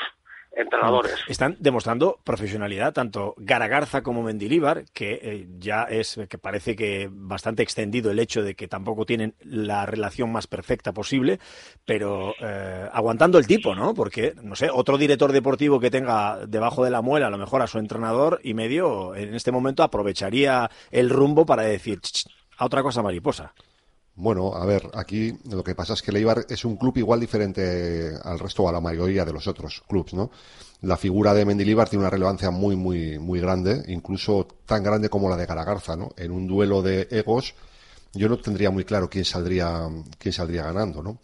entrenadores. 0.55 1.15
Están 1.29 1.57
demostrando 1.61 2.19
profesionalidad 2.25 2.93
tanto 2.93 3.35
Garagarza 3.37 4.03
como 4.03 4.23
Mendilíbar, 4.23 4.85
que 4.93 5.19
eh, 5.23 5.47
ya 5.59 5.85
es 5.85 6.19
que 6.29 6.39
parece 6.39 6.77
que 6.77 7.09
bastante 7.11 7.63
extendido 7.63 8.11
el 8.11 8.19
hecho 8.19 8.43
de 8.43 8.55
que 8.55 8.69
tampoco 8.69 9.07
tienen 9.07 9.35
la 9.41 9.87
relación 9.87 10.31
más 10.31 10.47
perfecta 10.47 10.93
posible, 10.93 11.39
pero 11.85 12.35
eh, 12.41 12.89
aguantando 12.93 13.39
el 13.39 13.47
tipo, 13.47 13.75
¿no? 13.75 13.95
Porque, 13.95 14.35
no 14.43 14.57
sé, 14.57 14.69
otro 14.73 14.99
director 14.99 15.33
deportivo 15.33 15.81
que 15.81 15.91
tenga 15.91 16.47
debajo 16.47 16.85
de 16.85 16.91
la 16.91 17.03
muela 17.03 17.27
a 17.27 17.31
lo 17.31 17.39
mejor 17.39 17.63
a 17.63 17.67
su 17.67 17.79
entrenador 17.79 18.41
y 18.43 18.55
medio, 18.55 19.15
en 19.15 19.35
este 19.35 19.53
momento 19.53 19.83
aprovecharía 19.83 20.71
el 20.91 21.11
rumbo 21.11 21.47
para 21.47 21.63
decir 21.63 22.01
"Ch, 22.01 22.13
ch, 22.13 22.27
a 22.59 22.67
otra 22.67 22.83
cosa 22.83 23.03
mariposa. 23.03 23.55
Bueno, 24.15 24.55
a 24.55 24.67
ver, 24.67 24.91
aquí 24.95 25.39
lo 25.51 25.65
que 25.65 25.75
pasa 25.75 25.95
es 25.95 26.03
que 26.03 26.11
el 26.11 26.19
Eibar 26.19 26.45
es 26.49 26.65
un 26.67 26.77
club 26.77 26.99
igual 26.99 27.19
diferente 27.19 28.13
al 28.23 28.39
resto 28.39 28.65
o 28.65 28.69
a 28.69 28.73
la 28.73 28.81
mayoría 28.81 29.25
de 29.25 29.33
los 29.33 29.47
otros 29.47 29.83
clubs, 29.89 30.13
¿no? 30.13 30.31
La 30.83 30.99
figura 30.99 31.33
de 31.33 31.47
Mendilibar 31.47 31.89
tiene 31.89 32.03
una 32.03 32.11
relevancia 32.11 32.51
muy, 32.51 32.77
muy, 32.77 33.19
muy 33.19 33.41
grande, 33.41 33.83
incluso 33.89 34.47
tan 34.67 34.83
grande 34.83 35.09
como 35.09 35.31
la 35.31 35.37
de 35.37 35.47
Garagarza, 35.47 35.97
¿no? 35.97 36.11
En 36.17 36.31
un 36.31 36.47
duelo 36.47 36.83
de 36.83 37.09
egos, 37.11 37.55
yo 38.13 38.29
no 38.29 38.39
tendría 38.39 38.71
muy 38.71 38.85
claro 38.85 39.09
quién 39.09 39.25
saldría, 39.25 39.89
quién 40.19 40.33
saldría 40.33 40.65
ganando, 40.65 41.03
¿no? 41.03 41.19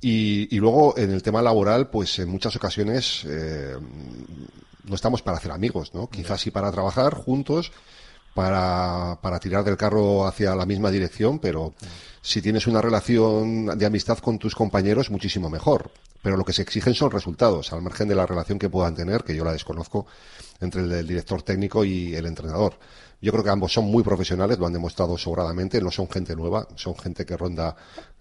Y, 0.00 0.54
y 0.54 0.58
luego 0.58 0.96
en 0.96 1.10
el 1.10 1.22
tema 1.22 1.42
laboral, 1.42 1.90
pues 1.90 2.18
en 2.18 2.30
muchas 2.30 2.56
ocasiones 2.56 3.24
eh, 3.26 3.76
no 4.84 4.94
estamos 4.94 5.20
para 5.20 5.36
hacer 5.36 5.52
amigos, 5.52 5.92
¿no? 5.94 6.08
Quizás 6.08 6.40
sí 6.40 6.50
para 6.50 6.72
trabajar 6.72 7.14
juntos, 7.14 7.72
para, 8.36 9.18
para 9.22 9.40
tirar 9.40 9.64
del 9.64 9.78
carro 9.78 10.26
hacia 10.26 10.54
la 10.54 10.66
misma 10.66 10.90
dirección, 10.90 11.38
pero 11.38 11.72
si 12.20 12.42
tienes 12.42 12.66
una 12.66 12.82
relación 12.82 13.78
de 13.78 13.86
amistad 13.86 14.18
con 14.18 14.38
tus 14.38 14.54
compañeros, 14.54 15.10
muchísimo 15.10 15.48
mejor. 15.48 15.90
Pero 16.26 16.36
lo 16.36 16.44
que 16.44 16.52
se 16.52 16.62
exigen 16.62 16.92
son 16.92 17.12
resultados, 17.12 17.72
al 17.72 17.82
margen 17.82 18.08
de 18.08 18.16
la 18.16 18.26
relación 18.26 18.58
que 18.58 18.68
puedan 18.68 18.96
tener, 18.96 19.22
que 19.22 19.32
yo 19.32 19.44
la 19.44 19.52
desconozco, 19.52 20.08
entre 20.60 20.82
el, 20.82 21.06
director 21.06 21.40
técnico 21.42 21.84
y 21.84 22.16
el 22.16 22.26
entrenador. 22.26 22.80
Yo 23.22 23.30
creo 23.30 23.44
que 23.44 23.50
ambos 23.50 23.72
son 23.72 23.84
muy 23.84 24.02
profesionales, 24.02 24.58
lo 24.58 24.66
han 24.66 24.72
demostrado 24.72 25.16
sobradamente, 25.16 25.80
no 25.80 25.92
son 25.92 26.10
gente 26.10 26.34
nueva, 26.34 26.66
son 26.74 26.98
gente 26.98 27.24
que 27.24 27.36
ronda 27.36 27.76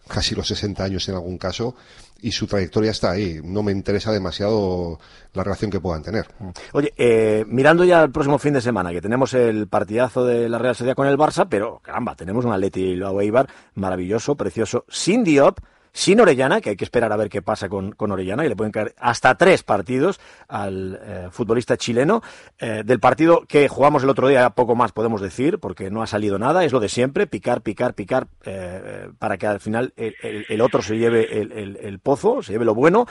casi 0.07 0.35
los 0.35 0.47
60 0.47 0.83
años 0.83 1.09
en 1.09 1.15
algún 1.15 1.39
caso 1.39 1.73
y 2.21 2.31
su 2.31 2.45
trayectoria 2.45 2.91
está 2.91 3.09
ahí. 3.09 3.39
No 3.43 3.63
me 3.63 3.71
interesa 3.71 4.11
demasiado 4.11 4.99
la 5.33 5.43
relación 5.43 5.71
que 5.71 5.79
puedan 5.79 6.03
tener. 6.03 6.27
Oye, 6.73 6.93
eh, 6.97 7.43
mirando 7.47 7.85
ya 7.85 8.03
el 8.03 8.11
próximo 8.11 8.37
fin 8.37 8.53
de 8.53 8.61
semana, 8.61 8.91
que 8.91 9.01
tenemos 9.01 9.33
el 9.33 9.67
partidazo 9.67 10.23
de 10.23 10.47
la 10.47 10.59
Real 10.59 10.75
Sociedad 10.75 10.95
con 10.95 11.07
el 11.07 11.17
Barça, 11.17 11.47
pero 11.49 11.79
caramba, 11.79 12.15
tenemos 12.15 12.45
un 12.45 12.51
Atleti 12.51 12.83
Bilbao 12.83 13.19
Eibar 13.19 13.47
maravilloso, 13.73 14.35
precioso, 14.35 14.85
sin 14.89 15.23
Diop, 15.23 15.57
sin 15.95 16.19
Orellana, 16.19 16.59
que 16.59 16.71
hay 16.71 16.75
que 16.75 16.83
esperar 16.83 17.13
a 17.13 17.15
ver 17.15 17.29
qué 17.29 17.41
pasa 17.41 17.69
con, 17.69 17.93
con 17.93 18.11
Orellana, 18.11 18.45
y 18.45 18.49
le 18.49 18.55
pueden 18.57 18.73
caer 18.73 18.93
hasta 18.97 19.35
tres 19.35 19.63
partidos 19.63 20.19
al 20.49 20.99
eh, 21.01 21.27
futbolista 21.31 21.77
chileno. 21.77 22.21
Eh, 22.59 22.83
del 22.85 22.99
partido 22.99 23.45
que 23.47 23.69
jugamos 23.69 24.03
el 24.03 24.09
otro 24.09 24.27
día, 24.27 24.49
poco 24.49 24.75
más 24.75 24.91
podemos 24.91 25.21
decir, 25.21 25.57
porque 25.57 25.89
no 25.89 26.03
ha 26.03 26.07
salido 26.07 26.37
nada, 26.37 26.65
es 26.65 26.73
lo 26.73 26.81
de 26.81 26.89
siempre, 26.89 27.27
picar, 27.27 27.61
picar, 27.61 27.93
picar, 27.93 28.27
eh, 28.43 29.07
para 29.19 29.37
que 29.37 29.47
al 29.47 29.61
final 29.61 29.93
el, 29.95 30.59
otro 30.59 30.81
se 30.81 30.97
lleve 30.97 31.39
el, 31.39 31.77
el- 31.81 31.99
pozo, 31.99 32.43
se 32.43 32.51
lleve 32.51 32.65
lo 32.65 32.75
bueno. 32.75 33.07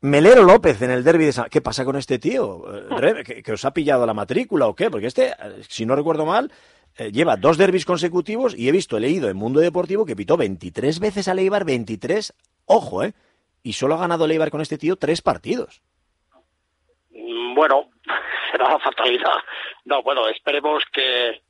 Melero 0.00 0.42
López 0.42 0.82
en 0.82 0.90
el 0.90 1.04
derby 1.04 1.26
de 1.26 1.32
San... 1.32 1.48
¿Qué 1.48 1.60
pasa 1.60 1.84
con 1.84 1.96
este 1.96 2.18
tío? 2.18 2.64
¿Que, 3.24 3.52
os 3.52 3.64
ha 3.64 3.72
pillado 3.72 4.04
la 4.04 4.12
matrícula 4.12 4.66
o 4.66 4.74
qué? 4.74 4.90
Porque 4.90 5.06
este, 5.06 5.32
si 5.68 5.86
no 5.86 5.94
recuerdo 5.94 6.26
mal, 6.26 6.50
eh, 6.96 7.10
lleva 7.12 7.36
dos 7.36 7.58
derbis 7.58 7.84
consecutivos 7.84 8.54
y 8.56 8.68
he 8.68 8.72
visto, 8.72 8.96
he 8.96 9.00
leído 9.00 9.28
en 9.28 9.36
Mundo 9.36 9.60
Deportivo 9.60 10.06
que 10.06 10.16
pitó 10.16 10.36
23 10.36 11.00
veces 11.00 11.28
a 11.28 11.34
Leibar, 11.34 11.64
23, 11.64 12.32
ojo, 12.66 13.02
¿eh? 13.02 13.14
Y 13.62 13.72
solo 13.72 13.94
ha 13.94 13.98
ganado 13.98 14.26
Leibar 14.26 14.50
con 14.50 14.60
este 14.60 14.78
tío 14.78 14.96
tres 14.96 15.22
partidos. 15.22 15.82
Mm, 17.10 17.54
Bueno, 17.54 17.90
será 18.52 18.70
la 18.70 18.78
fatalidad. 18.78 19.36
No, 19.84 20.02
bueno, 20.02 20.28
esperemos 20.28 20.84
que, 20.92 21.42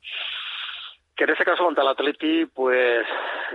que 1.15 1.23
en 1.25 1.29
este 1.29 1.45
caso 1.45 1.67
ante 1.67 1.81
el 1.81 1.87
Atleti, 1.87 2.45
pues 2.47 3.05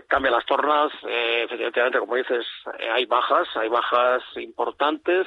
cambie 0.09 0.31
las 0.31 0.45
tornas. 0.47 0.93
Eh, 1.09 1.47
efectivamente, 1.51 1.99
como 1.99 2.17
dices, 2.17 2.47
eh, 2.79 2.89
hay 2.91 3.07
bajas, 3.07 3.49
hay 3.57 3.69
bajas 3.69 4.23
importantes. 4.37 5.27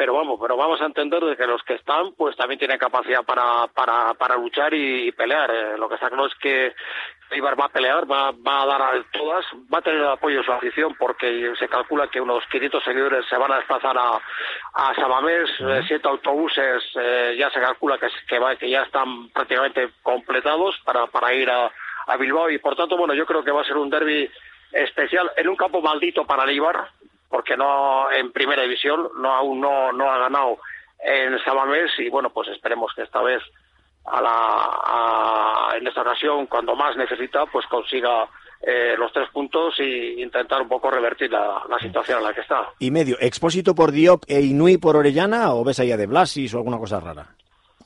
Pero 0.00 0.14
vamos, 0.14 0.38
pero 0.40 0.56
vamos 0.56 0.80
a 0.80 0.86
entender 0.86 1.22
de 1.22 1.36
que 1.36 1.46
los 1.46 1.62
que 1.62 1.74
están, 1.74 2.12
pues 2.14 2.34
también 2.34 2.58
tienen 2.58 2.78
capacidad 2.78 3.22
para, 3.22 3.66
para, 3.66 4.14
para 4.14 4.34
luchar 4.36 4.72
y, 4.72 5.08
y 5.08 5.12
pelear. 5.12 5.50
Eh, 5.50 5.76
lo 5.76 5.90
que 5.90 5.96
está 5.96 6.08
claro 6.08 6.24
es 6.24 6.34
que 6.36 6.74
Eibar 7.32 7.60
va 7.60 7.66
a 7.66 7.68
pelear, 7.68 8.10
va, 8.10 8.30
va 8.30 8.62
a 8.62 8.66
dar 8.66 8.80
a 8.80 8.92
todas, 9.12 9.44
va 9.70 9.76
a 9.76 9.82
tener 9.82 10.00
el 10.00 10.08
apoyo 10.08 10.38
de 10.38 10.44
su 10.44 10.52
afición 10.52 10.94
porque 10.98 11.52
se 11.58 11.68
calcula 11.68 12.08
que 12.08 12.18
unos 12.18 12.42
500 12.50 12.82
seguidores 12.82 13.26
se 13.26 13.36
van 13.36 13.52
a 13.52 13.56
desplazar 13.56 13.94
a, 13.98 14.18
a 14.72 14.94
Samamés, 14.94 15.50
eh, 15.60 15.82
siete 15.86 16.08
autobuses 16.08 16.82
eh, 16.98 17.36
ya 17.38 17.50
se 17.50 17.60
calcula 17.60 17.98
que, 17.98 18.08
que, 18.26 18.38
va- 18.38 18.56
que 18.56 18.70
ya 18.70 18.84
están 18.84 19.28
prácticamente 19.28 19.90
completados 20.02 20.80
para, 20.82 21.08
para 21.08 21.34
ir 21.34 21.50
a, 21.50 21.70
a 22.06 22.16
Bilbao 22.16 22.48
y 22.48 22.56
por 22.56 22.74
tanto, 22.74 22.96
bueno, 22.96 23.12
yo 23.12 23.26
creo 23.26 23.44
que 23.44 23.50
va 23.50 23.60
a 23.60 23.64
ser 23.66 23.76
un 23.76 23.90
derby 23.90 24.30
especial 24.72 25.30
en 25.36 25.46
un 25.48 25.56
campo 25.56 25.82
maldito 25.82 26.24
para 26.24 26.44
el 26.44 26.50
Eibar 26.50 26.88
porque 27.30 27.56
no 27.56 28.10
en 28.12 28.32
primera 28.32 28.62
división 28.62 29.08
no 29.18 29.32
aún 29.32 29.60
no, 29.60 29.92
no 29.92 30.10
ha 30.10 30.18
ganado 30.18 30.58
en 30.98 31.38
Samamés 31.44 31.92
y 31.98 32.10
bueno, 32.10 32.30
pues 32.30 32.48
esperemos 32.48 32.92
que 32.94 33.02
esta 33.02 33.22
vez 33.22 33.42
a 34.04 34.20
la, 34.20 35.78
en 35.78 35.86
esta 35.86 36.02
ocasión, 36.02 36.46
cuando 36.46 36.74
más 36.74 36.96
necesita, 36.96 37.46
pues 37.46 37.66
consiga 37.66 38.28
eh, 38.60 38.94
los 38.98 39.12
tres 39.12 39.28
puntos 39.30 39.74
y 39.78 40.22
intentar 40.22 40.60
un 40.60 40.68
poco 40.68 40.90
revertir 40.90 41.30
la, 41.30 41.62
situación 41.80 42.18
en 42.18 42.24
la 42.24 42.34
que 42.34 42.40
está. 42.40 42.70
Y 42.78 42.90
medio, 42.90 43.16
¿expósito 43.20 43.74
por 43.74 43.92
Diop 43.92 44.24
e 44.26 44.40
Inui 44.40 44.78
por 44.78 44.96
Orellana 44.96 45.54
o 45.54 45.64
ves 45.64 45.80
allá 45.80 45.96
de 45.96 46.06
Blasis 46.06 46.54
o 46.54 46.58
alguna 46.58 46.78
cosa 46.78 47.00
rara? 47.00 47.28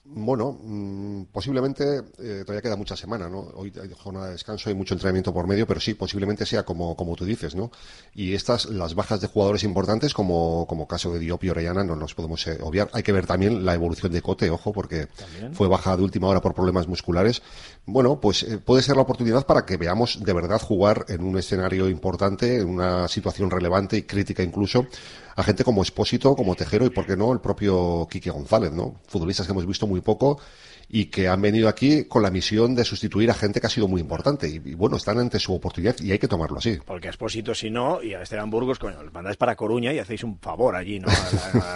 Bueno, 0.07 0.59
mm, 0.63 1.25
posiblemente 1.33 2.03
eh, 2.19 2.43
todavía 2.45 2.61
queda 2.61 2.77
mucha 2.77 2.95
semana, 2.95 3.27
¿no? 3.31 3.39
Hoy 3.55 3.73
hay 3.81 3.89
jornada 3.97 4.27
de 4.27 4.33
descanso, 4.33 4.69
hay 4.69 4.75
mucho 4.75 4.93
entrenamiento 4.93 5.33
por 5.33 5.47
medio, 5.47 5.67
pero 5.67 5.81
sí, 5.81 5.95
posiblemente 5.95 6.45
sea 6.45 6.63
como, 6.63 6.95
como 6.95 7.17
tú 7.17 7.25
dices, 7.25 7.55
¿no? 7.55 7.71
Y 8.15 8.35
estas, 8.35 8.67
las 8.67 8.95
bajas 8.95 9.23
de 9.23 9.29
jugadores 9.29 9.65
importantes, 9.65 10.13
como, 10.13 10.67
como 10.69 10.87
caso 10.87 11.11
de 11.11 11.21
Diop 11.21 11.43
y 11.45 11.49
Orellana, 11.49 11.85
no 11.85 11.97
nos 11.97 12.15
podemos 12.15 12.47
eh, 12.47 12.59
obviar. 12.61 12.91
Hay 12.93 13.03
que 13.03 13.13
ver 13.13 13.27
también 13.27 13.65
la 13.65 13.73
evolución 13.73 14.13
de 14.13 14.21
Cote, 14.21 14.51
ojo, 14.51 14.73
porque 14.75 15.09
fue 15.53 15.69
baja 15.69 15.97
de 15.97 16.03
última 16.03 16.29
hora 16.29 16.43
por 16.43 16.53
problemas 16.53 16.87
musculares. 16.87 17.41
Bueno, 17.87 18.21
pues 18.21 18.43
eh, 18.43 18.59
puede 18.59 18.83
ser 18.83 18.97
la 18.97 19.03
oportunidad 19.03 19.47
para 19.47 19.65
que 19.65 19.79
veamos 19.79 20.23
de 20.23 20.33
verdad 20.35 20.61
jugar 20.61 21.07
en 21.09 21.25
un 21.25 21.39
escenario 21.39 21.89
importante, 21.89 22.59
en 22.59 22.69
una 22.69 23.09
situación 23.09 23.51
relevante 23.51 23.97
y 23.97 24.03
crítica 24.03 24.43
incluso, 24.43 24.87
a 25.37 25.43
gente 25.43 25.65
como 25.65 25.83
Espósito, 25.83 26.37
como 26.37 26.55
Tejero 26.55 26.87
y, 26.87 26.91
por 26.91 27.07
qué 27.07 27.17
no, 27.17 27.33
el 27.33 27.41
propio 27.41 28.07
Quique 28.11 28.31
González, 28.31 28.73
¿no? 28.73 29.01
Futbolistas 29.07 29.47
que 29.47 29.53
hemos 29.53 29.67
visto 29.67 29.87
muy 29.87 30.01
poco 30.01 30.39
y 30.95 31.07
que 31.07 31.27
han 31.27 31.43
venido 31.43 31.69
aquí 31.69 32.05
con 32.05 32.23
la 32.23 32.31
misión 32.31 32.73
de 32.77 32.85
sustituir 32.85 33.29
a 33.29 33.35
gente 33.35 33.61
que 33.61 33.67
ha 33.67 33.71
sido 33.71 33.89
muy 33.89 34.01
importante. 34.01 34.47
Y, 34.47 34.77
bueno, 34.77 34.97
están 34.97 35.19
ante 35.19 35.41
su 35.41 35.53
oportunidad 35.53 35.97
y 35.99 36.13
hay 36.13 36.21
que 36.21 36.29
tomarlo 36.29 36.59
así. 36.59 36.79
Porque 36.87 37.09
a 37.09 37.11
Espósito, 37.11 37.53
si 37.53 37.69
no, 37.69 38.01
y 38.01 38.15
a 38.15 38.23
Esteban 38.23 38.49
Burgos, 38.49 38.79
coño, 38.79 39.03
los 39.03 39.13
mandáis 39.13 39.37
para 39.37 39.57
Coruña 39.57 39.93
y 39.93 39.99
hacéis 39.99 40.23
un 40.23 40.39
favor 40.39 40.77
allí, 40.77 41.01
¿no? 41.01 41.09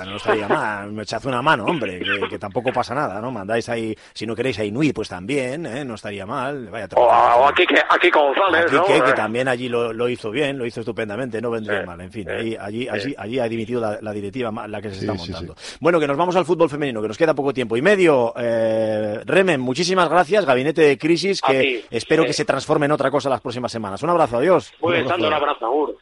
no 0.07 0.17
estaría 0.19 0.47
mal, 0.47 0.93
me 0.93 1.03
echad 1.03 1.27
una 1.27 1.43
mano, 1.43 1.65
hombre, 1.65 2.01
que, 2.31 2.39
tampoco 2.39 2.73
pasa 2.73 2.95
nada, 2.95 3.21
¿no? 3.21 3.33
Mandáis 3.33 3.69
ahí, 3.69 3.93
si 4.15 4.25
no 4.25 4.37
queréis 4.37 4.61
a 4.61 4.65
Inuit, 4.65 4.95
pues 4.95 5.09
también, 5.09 5.67
¿eh? 5.67 5.85
No 5.85 5.97
estaría 5.97 6.25
mal. 6.25 6.69
Vaya, 6.69 6.87
o, 6.95 7.49
aquí, 7.49 7.67
que, 7.67 7.81
aquí 7.91 8.11
González, 8.11 8.71
¿no? 8.71 8.85
que, 8.85 9.13
también 9.15 9.49
allí 9.49 9.69
lo, 9.69 10.09
hizo 10.09 10.31
bien, 10.31 10.57
lo 10.57 10.65
hizo 10.65 10.79
estupendamente, 10.79 11.43
no 11.43 11.51
vendría 11.51 11.85
mal. 11.85 12.01
En 12.01 12.13
fin, 12.13 12.31
allí, 12.31 12.57
allí, 12.57 12.89
allí, 12.89 13.17
allí, 13.19 13.41
ha 13.41 13.49
dimitido 13.49 13.81
la, 14.01 14.13
directiva 14.13 14.53
la 14.69 14.81
que 14.81 14.91
se 14.91 15.01
está 15.01 15.15
montando. 15.15 15.57
bueno, 15.81 15.99
que 15.99 16.07
nos 16.07 16.17
vamos 16.17 16.37
al 16.37 16.45
fútbol 16.45 16.71
femenino, 16.71 17.03
que 17.03 17.09
nos 17.09 17.19
queda 17.19 17.35
poco 17.35 17.53
tiempo. 17.53 17.77
Y 17.77 17.83
medio, 17.83 18.33
eh, 18.37 19.08
Remen, 19.25 19.61
muchísimas 19.61 20.09
gracias, 20.09 20.45
Gabinete 20.45 20.83
de 20.83 20.99
Crisis, 20.99 21.41
que 21.41 21.85
espero 21.91 22.25
que 22.25 22.33
se 22.33 22.45
transforme 22.45 22.87
en 22.87 22.93
otra 22.93 23.11
cosa 23.11 23.29
las 23.29 23.41
próximas 23.41 23.73
semanas. 23.73 24.03
Un 24.03 24.11
abrazo, 24.11 24.39
adiós. 24.39 24.73
Pues 24.81 25.05
un 25.05 25.33
abrazo, 25.33 25.97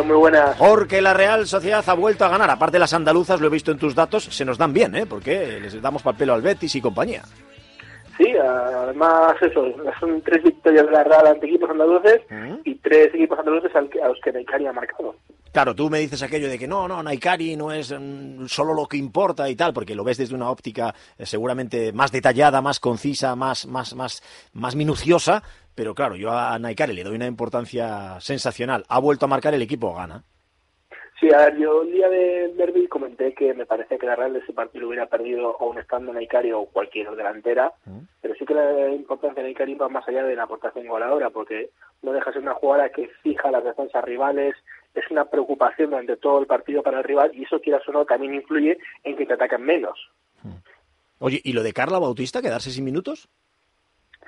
muy 0.05 0.17
buenas. 0.17 0.55
Porque 0.57 1.01
la 1.01 1.15
Real 1.15 1.47
Sociedad 1.47 1.83
ha 1.87 1.95
vuelto 1.95 2.27
a 2.27 2.29
ganar. 2.29 2.51
Aparte 2.51 2.79
las 2.79 2.93
andaluzas, 2.93 3.41
lo 3.41 3.47
he 3.47 3.51
visto 3.51 3.73
en 3.73 3.79
tus 3.79 3.95
datos, 3.95 4.25
se 4.25 4.45
nos 4.45 4.59
dan 4.59 4.75
bien, 4.75 4.95
¿eh? 4.95 5.07
Porque 5.07 5.59
les 5.59 5.81
damos 5.81 6.03
papel 6.03 6.29
al 6.29 6.43
Betis 6.43 6.75
y 6.75 6.83
compañía. 6.83 7.23
Sí, 8.17 8.33
además 8.37 9.35
eso, 9.43 9.65
son 10.01 10.23
tres 10.23 10.43
victorias 10.43 10.87
de 10.87 10.93
la 10.93 11.05
Real 11.05 11.27
ante 11.27 11.47
equipos 11.47 11.71
andaluces 11.71 12.23
y 12.65 12.75
tres 12.77 13.15
equipos 13.15 13.39
andaluces 13.39 13.71
a 13.75 14.09
los 14.09 14.21
que 14.23 14.33
Naikari 14.33 14.67
ha 14.67 14.73
marcado. 14.73 15.15
Claro, 15.53 15.75
tú 15.75 15.89
me 15.89 16.01
dices 16.01 16.23
aquello 16.23 16.49
de 16.49 16.59
que 16.59 16.69
no, 16.69 16.87
no, 16.87 17.03
Naikari 17.03 17.57
no 17.57 17.73
es 17.73 17.91
mm, 17.91 18.47
solo 18.47 18.75
lo 18.75 18.87
que 18.87 18.99
importa 18.99 19.49
y 19.49 19.57
tal, 19.57 19.73
porque 19.73 19.95
lo 19.95 20.05
ves 20.05 20.19
desde 20.19 20.35
una 20.35 20.51
óptica 20.51 20.95
eh, 21.17 21.25
seguramente 21.25 21.93
más 21.93 22.13
detallada, 22.13 22.61
más 22.61 22.79
concisa, 22.79 23.35
más, 23.37 23.67
más, 23.67 23.95
más, 23.95 24.23
más 24.53 24.77
minuciosa, 24.77 25.43
pero 25.75 25.95
claro, 25.95 26.17
yo 26.17 26.31
a 26.31 26.59
Naikari 26.59 26.93
le 26.93 27.05
doy 27.05 27.17
una 27.17 27.27
importancia 27.27 28.21
sensacional. 28.21 28.85
Ha 28.89 28.99
vuelto 28.99 29.25
a 29.25 29.29
marcar 29.29 29.55
el 29.55 29.63
equipo, 29.63 29.95
gana. 29.95 30.25
Sí, 31.19 31.33
a 31.33 31.47
ver, 31.47 31.57
yo 31.57 31.83
el 31.83 31.93
día 31.93 32.11
de 32.11 32.53
derby 32.57 32.89
comenté 32.89 33.33
que 33.33 33.55
me 33.55 33.65
parece 33.65 33.99
que 33.99 34.05
la 34.05 34.17
Real 34.17 34.35
de 34.35 34.41
ese 34.41 34.53
partido 34.53 34.87
hubiera 34.87 35.07
perdido 35.07 35.57
un 35.59 35.79
estando 35.79 36.13
Naikari 36.13 36.53
o 36.53 36.67
cualquier 36.67 37.11
delantera, 37.17 37.73
mm. 37.87 38.01
pero 38.21 38.35
sí 38.35 38.45
que 38.45 38.53
la 38.53 38.91
importancia 38.91 39.43
de 39.43 39.49
Naikari 39.49 39.75
va 39.77 39.89
más 39.89 40.07
allá 40.07 40.25
de 40.25 40.37
la 40.37 40.43
aportación 40.43 40.87
goleadora, 40.87 41.31
porque 41.31 41.71
no 42.03 42.13
deja 42.13 42.27
de 42.27 42.35
ser 42.35 42.43
una 42.43 42.55
jugadora 42.55 42.91
que 42.91 43.09
fija 43.23 43.51
las 43.51 43.65
defensas 43.65 44.05
rivales, 44.05 44.55
es 44.95 45.11
una 45.11 45.25
preocupación 45.25 45.91
durante 45.91 46.19
todo 46.19 46.39
el 46.39 46.47
partido 46.47 46.83
para 46.83 46.99
el 46.99 47.05
rival 47.05 47.31
y 47.35 47.45
eso, 47.45 47.61
quieras 47.61 47.89
o 47.89 47.93
no, 47.93 48.05
también 48.05 48.35
influye 48.35 48.79
en 49.03 49.17
que 49.17 49.25
te 49.25 49.33
ataquen 49.33 49.63
menos. 49.63 50.11
Mm. 50.43 50.57
Oye, 51.21 51.41
¿y 51.43 51.55
lo 51.55 51.63
de 51.63 51.73
Carla 51.73 51.99
Bautista, 51.99 52.43
quedarse 52.43 52.71
sin 52.71 52.85
minutos? 52.85 53.27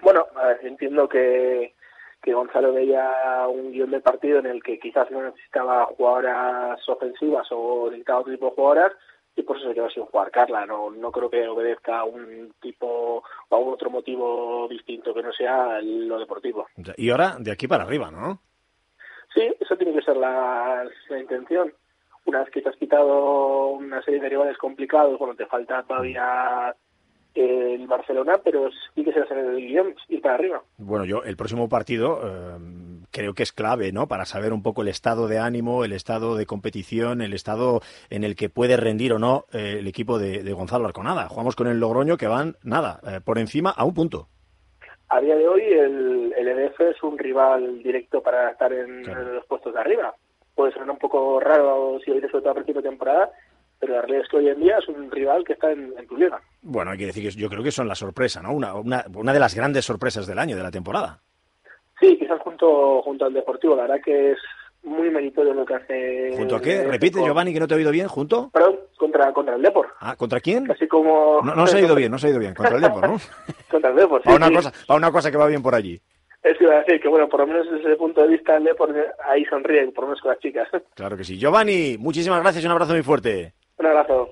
Bueno, 0.01 0.27
entiendo 0.63 1.07
que 1.07 1.75
que 2.23 2.35
Gonzalo 2.35 2.73
veía 2.73 3.47
un 3.49 3.73
guion 3.73 3.91
de 3.91 4.01
partido 4.01 4.39
en 4.39 4.47
el 4.47 4.63
que 4.63 4.79
quizás 4.79 5.11
no 5.11 5.23
necesitaba 5.23 5.87
jugadoras 5.87 6.81
ofensivas 6.89 7.47
o 7.51 7.87
necesitaba 7.87 8.21
otro 8.21 8.33
tipo 8.33 8.47
de 8.47 8.53
jugadoras 8.53 8.93
y 9.37 9.43
por 9.43 9.57
eso 9.57 9.69
se 9.69 9.75
quedó 9.75 9.89
sin 9.89 10.05
jugar 10.05 10.31
Carla. 10.31 10.67
No, 10.67 10.91
no 10.91 11.13
creo 11.13 11.31
que 11.31 11.47
obedezca 11.47 12.01
a 12.01 12.05
un 12.05 12.53
tipo 12.61 13.23
o 13.49 13.55
a 13.55 13.59
un 13.59 13.73
otro 13.73 13.89
motivo 13.89 14.67
distinto 14.69 15.15
que 15.15 15.23
no 15.23 15.33
sea 15.33 15.81
lo 15.81 16.19
deportivo. 16.19 16.67
Y 16.97 17.11
ahora 17.11 17.37
de 17.39 17.53
aquí 17.53 17.69
para 17.69 17.85
arriba, 17.85 18.11
¿no? 18.11 18.41
Sí, 19.33 19.55
eso 19.61 19.77
tiene 19.77 19.93
que 19.95 20.03
ser 20.03 20.17
la, 20.17 20.85
la 21.09 21.21
intención. 21.21 21.73
Una 22.25 22.41
vez 22.41 22.51
que 22.51 22.63
te 22.63 22.69
has 22.69 22.77
quitado 22.77 23.69
una 23.69 24.03
serie 24.03 24.21
de 24.21 24.29
rivales 24.29 24.59
complicados, 24.59 25.19
bueno, 25.19 25.35
te 25.35 25.47
falta 25.47 25.83
todavía 25.85 26.75
el 27.39 27.87
Barcelona, 27.87 28.41
pero 28.43 28.69
sí 28.95 29.05
que 29.05 29.13
se 29.13 29.21
hacer 29.21 29.39
el 29.39 29.57
guion, 29.57 29.95
ir 30.09 30.21
para 30.21 30.35
arriba. 30.35 30.63
Bueno, 30.77 31.05
yo 31.05 31.23
el 31.23 31.37
próximo 31.37 31.69
partido 31.69 32.21
eh, 32.25 32.59
creo 33.11 33.35
que 33.35 33.43
es 33.43 33.53
clave, 33.53 33.93
¿no? 33.93 34.09
Para 34.09 34.25
saber 34.25 34.53
un 34.53 34.63
poco 34.63 34.83
el 34.83 34.89
estado 34.89 35.29
de 35.29 35.39
ánimo, 35.39 35.85
el 35.85 35.93
estado 35.93 36.37
de 36.37 36.47
competición, 36.47 37.23
el 37.23 37.35
estado 37.35 37.81
en 38.11 38.25
el 38.25 38.37
que 38.37 38.49
puede 38.49 38.77
rendir 38.77 39.13
o 39.13 39.19
no 39.19 39.45
eh, 39.53 39.77
el 39.79 39.87
equipo 39.87 40.19
de, 40.19 40.53
Gonzalo 40.53 40.87
Arconada. 40.87 41.29
Jugamos 41.29 41.55
con 41.55 41.69
el 41.69 41.79
Logroño 41.79 42.17
que 42.17 42.27
van, 42.27 42.57
nada, 42.65 43.01
eh, 43.07 43.21
por 43.25 43.39
encima 43.39 43.71
a 43.71 43.85
un 43.85 43.95
punto. 43.95 44.29
A 45.11 45.21
día 45.21 45.37
de 45.37 45.49
hoy 45.49 45.63
el, 45.63 46.35
el 46.37 46.49
EDF 46.49 46.81
es 46.81 47.03
un 47.03 47.17
rival 47.17 47.83
directo 47.83 48.21
para 48.21 48.51
estar 48.51 48.73
en, 48.73 49.03
los 49.03 49.47
puestos 49.47 49.73
de 49.73 49.81
arriba. 49.81 50.15
Puede 50.55 50.73
ser 50.73 50.83
un 50.83 50.99
poco 50.99 51.39
raro 51.41 51.99
si 52.05 52.11
hoy 52.11 52.21
sobre 52.21 52.41
todo 52.41 52.51
a 52.51 52.55
principio 52.55 52.83
de 52.83 52.89
temporada, 52.89 53.31
pero 53.79 53.95
la 53.95 54.01
realidad 54.03 54.25
es 54.25 54.29
que 54.29 54.37
hoy 54.39 54.49
en 54.49 54.61
día 54.61 54.79
es 54.79 54.89
un 54.89 55.11
rival 55.11 55.45
que 55.45 55.53
está 55.53 55.71
en, 55.71 55.95
en 55.97 56.07
tu 56.07 56.17
liga. 56.17 56.41
Bueno, 56.63 56.91
hay 56.91 56.99
que 56.99 57.07
decir 57.07 57.23
que 57.23 57.31
yo 57.31 57.49
creo 57.49 57.63
que 57.63 57.71
son 57.71 57.89
la 57.89 57.95
sorpresa, 57.95 58.43
¿no? 58.43 58.53
Una, 58.53 58.75
una, 58.75 59.05
una 59.15 59.33
de 59.33 59.41
las 59.41 59.55
grandes 59.55 59.85
sorpresas 59.85 60.27
del 60.27 60.39
año, 60.39 60.57
de 60.57 60.63
la 60.63 60.71
temporada. 60.71 61.21
Sí, 62.01 62.17
quizás 62.19 62.41
junto, 62.41 63.03
junto 63.03 63.25
al 63.25 63.33
Deportivo. 63.33 63.77
La 63.77 63.83
verdad 63.83 64.01
que 64.05 64.33
es 64.33 64.39
muy 64.83 65.11
meritorio 65.11 65.55
lo 65.55 65.65
que 65.65 65.75
hace. 65.75 66.33
¿Junto 66.37 66.57
a 66.57 66.63
qué? 66.63 66.83
el 66.83 66.91
Repite. 66.91 67.23
Giovanni, 67.23 67.53
que 67.53 67.61
no 67.61 67.67
te 67.67 67.75
he 67.75 67.77
oído 67.77 67.91
bien. 67.91 68.09
¿Junto? 68.09 68.51
Perdón, 68.51 68.77
contra, 68.97 69.33
contra 69.33 69.57
el 69.57 69.63
Depor. 69.63 69.89
Ah, 70.01 70.17
¿contra 70.17 70.41
quién? 70.41 70.71
Así 70.71 70.87
como. 70.87 71.41
No, 71.43 71.55
no 71.55 71.67
se 71.67 71.79
ha 71.79 71.81
ido 71.81 71.95
bien, 71.95 72.11
no 72.11 72.19
se 72.19 72.29
ha 72.29 72.31
ido 72.31 72.39
bien. 72.39 72.55
Contra 72.55 72.77
el 72.77 72.83
Depor, 72.83 73.09
¿no? 73.09 73.19
contra 73.71 73.91
el 73.91 73.97
Depor, 73.97 74.23
sí. 74.23 74.27
Para 74.27 74.37
una, 74.37 74.49
sí. 74.49 74.55
cosa, 74.55 74.73
para 74.87 74.99
una 74.99 75.13
cosa 75.13 75.31
que 75.31 75.37
va 75.37 75.47
bien 75.47 75.63
por 75.63 75.75
allí. 75.75 76.01
Eso 76.43 76.63
iba 76.63 76.75
a 76.75 76.79
decir 76.79 77.01
que, 77.01 77.09
bueno, 77.09 77.29
por 77.29 77.41
lo 77.41 77.49
menos 77.49 77.67
desde 77.71 77.89
ese 77.89 77.97
punto 77.97 78.23
de 78.23 78.29
vista, 78.29 78.57
el 78.57 78.65
Depor 78.65 78.95
ahí 79.29 79.45
sonríe, 79.47 79.89
por 79.89 80.05
lo 80.05 80.09
menos 80.09 80.21
con 80.23 80.31
las 80.31 80.41
chicas. 80.41 80.69
Claro 80.95 81.17
que 81.17 81.25
sí. 81.25 81.37
Giovanni, 81.37 81.97
muchísimas 81.99 82.41
gracias 82.41 82.63
y 82.63 82.67
un 82.67 82.73
abrazo 82.73 82.93
muy 82.93 83.03
fuerte. 83.03 83.55
Un 83.79 83.87
abrazo. 83.87 84.31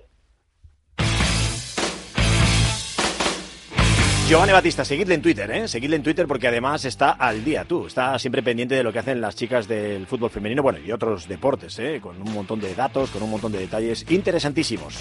Giovanni 4.29 4.53
Batista, 4.53 4.85
seguidle 4.85 5.15
en 5.15 5.23
Twitter, 5.23 5.49
¿eh? 5.53 5.69
Seguidle 5.69 5.95
en 5.95 6.03
Twitter 6.03 6.27
porque 6.27 6.49
además 6.49 6.85
está 6.85 7.13
al 7.13 7.45
día, 7.45 7.65
tú. 7.65 7.87
Está 7.87 8.19
siempre 8.19 8.43
pendiente 8.43 8.75
de 8.75 8.83
lo 8.83 8.93
que 8.93 8.99
hacen 8.99 9.21
las 9.21 9.37
chicas 9.37 9.69
del 9.69 10.05
fútbol 10.09 10.31
femenino, 10.31 10.65
bueno, 10.65 10.81
y 10.85 10.91
otros 10.91 11.29
deportes, 11.29 11.79
¿eh? 11.79 12.01
Con 12.03 12.21
un 12.21 12.35
montón 12.35 12.59
de 12.59 12.75
datos, 12.75 13.11
con 13.11 13.23
un 13.23 13.31
montón 13.31 13.53
de 13.53 13.61
detalles 13.61 14.05
interesantísimos. 14.09 14.99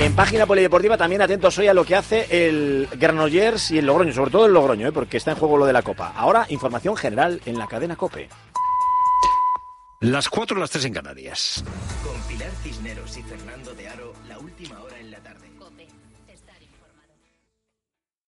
En 0.00 0.14
página 0.14 0.44
polideportiva 0.44 0.98
también 0.98 1.22
atentos 1.22 1.56
hoy 1.56 1.68
a 1.68 1.72
lo 1.72 1.86
que 1.86 1.96
hace 1.96 2.26
el 2.28 2.88
Granollers 2.98 3.70
y 3.70 3.78
el 3.78 3.86
Logroño, 3.86 4.12
sobre 4.12 4.30
todo 4.30 4.44
el 4.44 4.52
Logroño, 4.52 4.88
¿eh? 4.88 4.92
porque 4.92 5.16
está 5.16 5.30
en 5.30 5.38
juego 5.38 5.56
lo 5.56 5.64
de 5.64 5.72
la 5.72 5.80
Copa. 5.80 6.12
Ahora, 6.14 6.44
información 6.50 6.94
general 6.94 7.40
en 7.46 7.56
la 7.56 7.68
cadena 7.68 7.96
COPE. 7.96 8.28
Las 10.00 10.28
cuatro, 10.28 10.58
las 10.58 10.68
tres 10.68 10.84
en 10.84 10.92
Canarias. 10.92 11.64
Con 12.04 12.20
Pilar 12.28 12.50
Cisneros 12.62 13.16
y 13.16 13.22
Fernando 13.22 13.72
de 13.72 13.88
Aro, 13.88 14.12
la 14.28 14.38
última 14.38 14.78
hora. 14.78 14.91